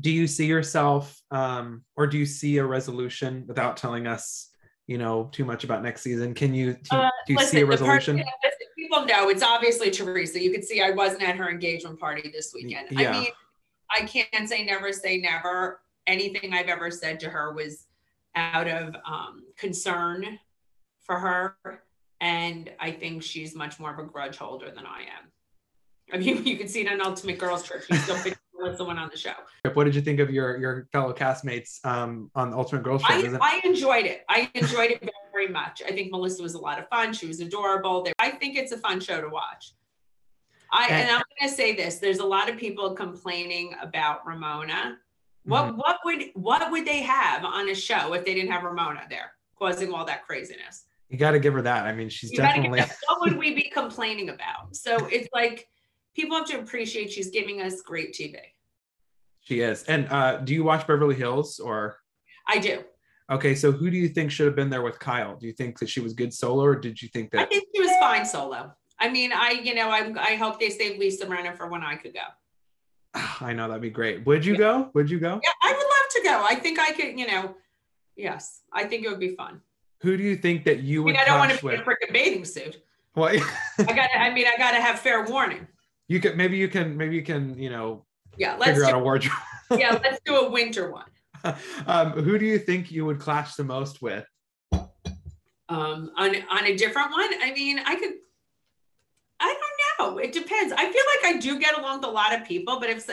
do 0.00 0.10
you 0.10 0.26
see 0.26 0.46
yourself, 0.46 1.18
um, 1.30 1.84
or 1.96 2.06
do 2.06 2.18
you 2.18 2.26
see 2.26 2.58
a 2.58 2.64
resolution 2.64 3.44
without 3.46 3.76
telling 3.76 4.06
us, 4.06 4.50
you 4.86 4.98
know, 4.98 5.28
too 5.32 5.44
much 5.44 5.64
about 5.64 5.82
next 5.82 6.02
season? 6.02 6.34
Can 6.34 6.54
you 6.54 6.74
do, 6.74 6.96
uh, 6.96 7.10
do 7.26 7.32
you 7.32 7.38
listen, 7.38 7.50
see 7.52 7.60
a 7.62 7.66
resolution? 7.66 8.16
Part, 8.16 8.28
people 8.86 9.04
know 9.04 9.28
it's 9.28 9.42
obviously 9.42 9.90
Teresa. 9.90 10.42
You 10.42 10.50
could 10.50 10.64
see 10.64 10.80
I 10.80 10.90
wasn't 10.90 11.22
at 11.22 11.36
her 11.36 11.50
engagement 11.50 11.98
party 11.98 12.30
this 12.32 12.52
weekend. 12.54 12.88
Yeah. 12.90 13.10
I 13.10 13.20
mean, 13.20 13.30
I 13.90 14.04
can't 14.04 14.48
say 14.48 14.64
never 14.64 14.92
say 14.92 15.18
never. 15.18 15.80
Anything 16.06 16.54
I've 16.54 16.68
ever 16.68 16.90
said 16.90 17.18
to 17.20 17.28
her 17.28 17.52
was 17.52 17.86
out 18.36 18.68
of 18.68 18.94
um, 19.04 19.42
concern 19.56 20.38
for 21.00 21.18
her. 21.18 21.56
And 22.20 22.70
I 22.78 22.92
think 22.92 23.22
she's 23.22 23.54
much 23.54 23.80
more 23.80 23.92
of 23.92 23.98
a 23.98 24.04
grudge 24.04 24.36
holder 24.38 24.70
than 24.70 24.86
I 24.86 25.00
am. 25.00 25.32
I 26.12 26.18
mean, 26.18 26.44
you 26.46 26.56
can 26.56 26.68
see 26.68 26.82
it 26.82 26.90
on 26.90 27.00
Ultimate 27.00 27.38
Girls 27.38 27.64
Trip. 27.64 27.82
She's 27.82 28.02
still 28.04 28.16
with 28.58 28.78
someone 28.78 28.98
on 28.98 29.08
the 29.10 29.18
show. 29.18 29.34
What 29.74 29.84
did 29.84 29.94
you 29.94 30.00
think 30.00 30.20
of 30.20 30.30
your 30.30 30.56
your 30.58 30.88
fellow 30.92 31.12
castmates 31.12 31.84
um, 31.84 32.30
on 32.34 32.54
Ultimate 32.54 32.84
Girls 32.84 33.02
Trip? 33.02 33.38
I, 33.40 33.58
I 33.58 33.60
enjoyed 33.64 34.06
it. 34.06 34.24
I 34.28 34.50
enjoyed 34.54 34.92
it 34.92 35.00
very 35.00 35.12
much. 35.48 35.82
I 35.86 35.92
think 35.92 36.10
Melissa 36.10 36.42
was 36.42 36.54
a 36.54 36.58
lot 36.58 36.78
of 36.78 36.88
fun. 36.88 37.12
She 37.12 37.26
was 37.26 37.40
adorable. 37.40 38.06
I 38.18 38.30
think 38.30 38.56
it's 38.56 38.72
a 38.72 38.78
fun 38.78 39.00
show 39.00 39.20
to 39.20 39.28
watch. 39.28 39.74
I 40.72 40.86
and, 40.86 40.94
and 40.94 41.10
I'm 41.10 41.22
going 41.38 41.50
to 41.50 41.54
say 41.54 41.74
this: 41.74 41.98
there's 41.98 42.18
a 42.18 42.26
lot 42.26 42.50
of 42.50 42.56
people 42.56 42.94
complaining 42.94 43.74
about 43.80 44.26
Ramona 44.26 44.98
what 45.46 45.64
mm-hmm. 45.66 45.76
what 45.76 45.98
would 46.04 46.24
what 46.34 46.70
would 46.70 46.84
they 46.84 47.02
have 47.02 47.44
on 47.44 47.68
a 47.68 47.74
show 47.74 48.12
if 48.14 48.24
they 48.24 48.34
didn't 48.34 48.50
have 48.50 48.64
Ramona 48.64 49.02
there 49.08 49.32
causing 49.58 49.92
all 49.92 50.04
that 50.04 50.26
craziness? 50.26 50.84
You 51.08 51.18
got 51.18 51.30
to 51.30 51.38
give 51.38 51.54
her 51.54 51.62
that. 51.62 51.86
I 51.86 51.92
mean, 51.92 52.08
she's 52.08 52.32
you 52.32 52.38
definitely. 52.38 52.80
what 52.80 53.20
would 53.20 53.38
we 53.38 53.54
be 53.54 53.70
complaining 53.70 54.28
about? 54.30 54.74
So 54.74 55.06
it's 55.06 55.28
like 55.32 55.68
people 56.14 56.36
have 56.36 56.46
to 56.46 56.58
appreciate 56.58 57.12
she's 57.12 57.30
giving 57.30 57.62
us 57.62 57.80
great 57.80 58.12
TV. 58.12 58.36
She 59.40 59.60
is. 59.60 59.84
And 59.84 60.08
uh, 60.10 60.38
do 60.38 60.52
you 60.52 60.64
watch 60.64 60.84
Beverly 60.84 61.14
Hills 61.14 61.60
or? 61.60 61.98
I 62.48 62.58
do. 62.58 62.82
Okay, 63.30 63.54
so 63.54 63.72
who 63.72 63.90
do 63.90 63.96
you 63.96 64.08
think 64.08 64.30
should 64.30 64.46
have 64.46 64.54
been 64.54 64.70
there 64.70 64.82
with 64.82 64.98
Kyle? 64.98 65.36
Do 65.36 65.46
you 65.46 65.52
think 65.52 65.78
that 65.80 65.88
she 65.88 66.00
was 66.00 66.12
good 66.12 66.32
solo, 66.32 66.64
or 66.64 66.76
did 66.76 67.02
you 67.02 67.08
think 67.08 67.32
that? 67.32 67.40
I 67.40 67.44
think 67.46 67.64
she 67.74 67.80
was 67.80 67.90
fine 67.98 68.24
solo. 68.24 68.72
I 68.98 69.08
mean, 69.08 69.32
I 69.32 69.50
you 69.50 69.74
know 69.74 69.90
I 69.90 70.12
I 70.18 70.34
hope 70.36 70.60
they 70.60 70.70
save 70.70 70.98
Lisa 70.98 71.26
Rinna 71.26 71.56
for 71.56 71.66
when 71.68 71.82
I 71.82 71.96
could 71.96 72.14
go. 72.14 72.20
Ah, 73.14 73.44
I 73.44 73.52
know 73.52 73.66
that'd 73.66 73.82
be 73.82 73.90
great. 73.90 74.24
Would 74.26 74.44
you 74.44 74.56
go? 74.56 74.90
Would 74.94 75.10
you 75.10 75.18
go? 75.18 75.40
Yeah, 75.42 75.50
I 75.62 75.72
would 75.72 75.78
love 75.78 76.08
to 76.10 76.22
go. 76.22 76.46
I 76.48 76.60
think 76.60 76.78
I 76.78 76.92
could, 76.92 77.18
you 77.18 77.26
know, 77.26 77.54
yes, 78.14 78.62
I 78.72 78.84
think 78.84 79.04
it 79.04 79.08
would 79.08 79.20
be 79.20 79.34
fun. 79.34 79.60
Who 80.02 80.16
do 80.16 80.22
you 80.22 80.36
think 80.36 80.64
that 80.64 80.80
you 80.80 81.02
would? 81.02 81.16
I, 81.16 81.18
mean, 81.18 81.22
I 81.22 81.24
don't 81.24 81.38
want 81.38 81.52
to 81.52 81.58
be 81.58 81.66
with? 81.66 81.80
a 81.80 81.82
freaking 81.82 82.12
bathing 82.12 82.44
suit. 82.44 82.82
Well, 83.16 83.30
I 83.78 83.92
got. 83.92 84.08
I 84.16 84.32
mean, 84.32 84.46
I 84.46 84.56
got 84.56 84.72
to 84.72 84.80
have 84.80 85.00
fair 85.00 85.24
warning. 85.24 85.66
You 86.06 86.20
can 86.20 86.36
maybe 86.36 86.56
you 86.56 86.68
can 86.68 86.96
maybe 86.96 87.16
you 87.16 87.22
can 87.22 87.58
you 87.58 87.70
know. 87.70 88.04
Yeah, 88.38 88.56
let's 88.56 88.66
figure 88.66 88.84
do, 88.84 88.88
out 88.90 88.94
a 88.94 88.98
wardrobe. 88.98 89.32
yeah, 89.78 89.98
let's 90.02 90.20
do 90.24 90.36
a 90.36 90.50
winter 90.50 90.92
one. 90.92 91.06
Um, 91.86 92.12
who 92.12 92.38
do 92.38 92.46
you 92.46 92.58
think 92.58 92.90
you 92.90 93.04
would 93.04 93.20
clash 93.20 93.54
the 93.54 93.64
most 93.64 94.02
with? 94.02 94.26
Um, 95.68 96.10
on 96.16 96.34
on 96.50 96.64
a 96.64 96.76
different 96.76 97.10
one. 97.10 97.28
I 97.42 97.52
mean, 97.54 97.78
I 97.78 97.94
could. 97.96 98.12
I 99.38 99.54
don't 99.98 100.14
know. 100.14 100.18
It 100.18 100.32
depends. 100.32 100.72
I 100.72 100.90
feel 100.90 101.02
like 101.14 101.34
I 101.34 101.38
do 101.38 101.58
get 101.58 101.78
along 101.78 101.98
with 101.98 102.08
a 102.08 102.10
lot 102.10 102.34
of 102.34 102.46
people, 102.46 102.80
but 102.80 102.88
if 102.90 103.08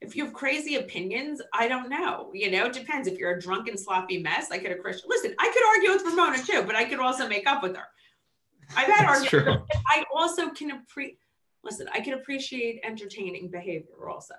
if 0.00 0.16
you 0.16 0.24
have 0.24 0.34
crazy 0.34 0.76
opinions, 0.76 1.40
I 1.52 1.68
don't 1.68 1.88
know. 1.88 2.30
You 2.34 2.50
know, 2.50 2.66
it 2.66 2.72
depends. 2.72 3.08
If 3.08 3.18
you're 3.18 3.36
a 3.36 3.40
drunken, 3.40 3.78
sloppy 3.78 4.18
mess, 4.18 4.50
I 4.50 4.58
could 4.58 4.72
a 4.72 4.76
Christian. 4.76 5.08
Listen, 5.08 5.34
I 5.38 5.50
could 5.52 5.64
argue 5.66 5.90
with 5.92 6.04
Ramona 6.04 6.44
too, 6.44 6.62
but 6.66 6.76
I 6.76 6.84
could 6.84 6.98
also 6.98 7.28
make 7.28 7.46
up 7.46 7.62
with 7.62 7.76
her. 7.76 7.86
I've 8.76 8.88
had 8.88 9.06
arguments. 9.08 9.68
I 9.86 10.04
also 10.14 10.50
can 10.50 10.72
appreciate. 10.72 11.18
Listen, 11.62 11.88
I 11.94 12.00
can 12.00 12.14
appreciate 12.14 12.80
entertaining 12.84 13.48
behavior 13.50 14.08
also. 14.08 14.34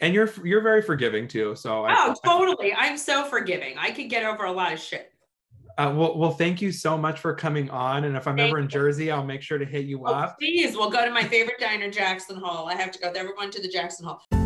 And 0.00 0.12
you're 0.12 0.30
you're 0.44 0.60
very 0.60 0.82
forgiving 0.82 1.26
too. 1.26 1.56
So 1.56 1.84
oh, 1.84 1.86
I, 1.86 2.14
totally. 2.24 2.72
I, 2.72 2.88
I'm 2.88 2.98
so 2.98 3.24
forgiving. 3.24 3.76
I 3.78 3.90
could 3.90 4.10
get 4.10 4.24
over 4.24 4.44
a 4.44 4.52
lot 4.52 4.72
of 4.72 4.80
shit. 4.80 5.12
Uh, 5.78 5.92
well, 5.94 6.16
well, 6.16 6.30
thank 6.30 6.62
you 6.62 6.72
so 6.72 6.96
much 6.96 7.20
for 7.20 7.34
coming 7.34 7.68
on. 7.68 8.04
And 8.04 8.16
if 8.16 8.26
I'm 8.26 8.36
thank 8.36 8.48
ever 8.48 8.58
in 8.58 8.68
Jersey, 8.68 9.10
I'll 9.10 9.24
make 9.24 9.42
sure 9.42 9.58
to 9.58 9.64
hit 9.64 9.84
you 9.84 10.00
oh, 10.06 10.12
up. 10.12 10.38
Please, 10.38 10.74
we'll 10.74 10.90
go 10.90 11.04
to 11.04 11.10
my 11.10 11.22
favorite 11.22 11.60
diner, 11.60 11.90
Jackson 11.90 12.36
Hole. 12.36 12.66
I 12.66 12.74
have 12.74 12.90
to 12.92 12.98
go 12.98 13.08
with 13.08 13.16
everyone 13.16 13.50
to 13.50 13.60
the 13.60 13.68
Jackson 13.68 14.06
Hole. 14.06 14.45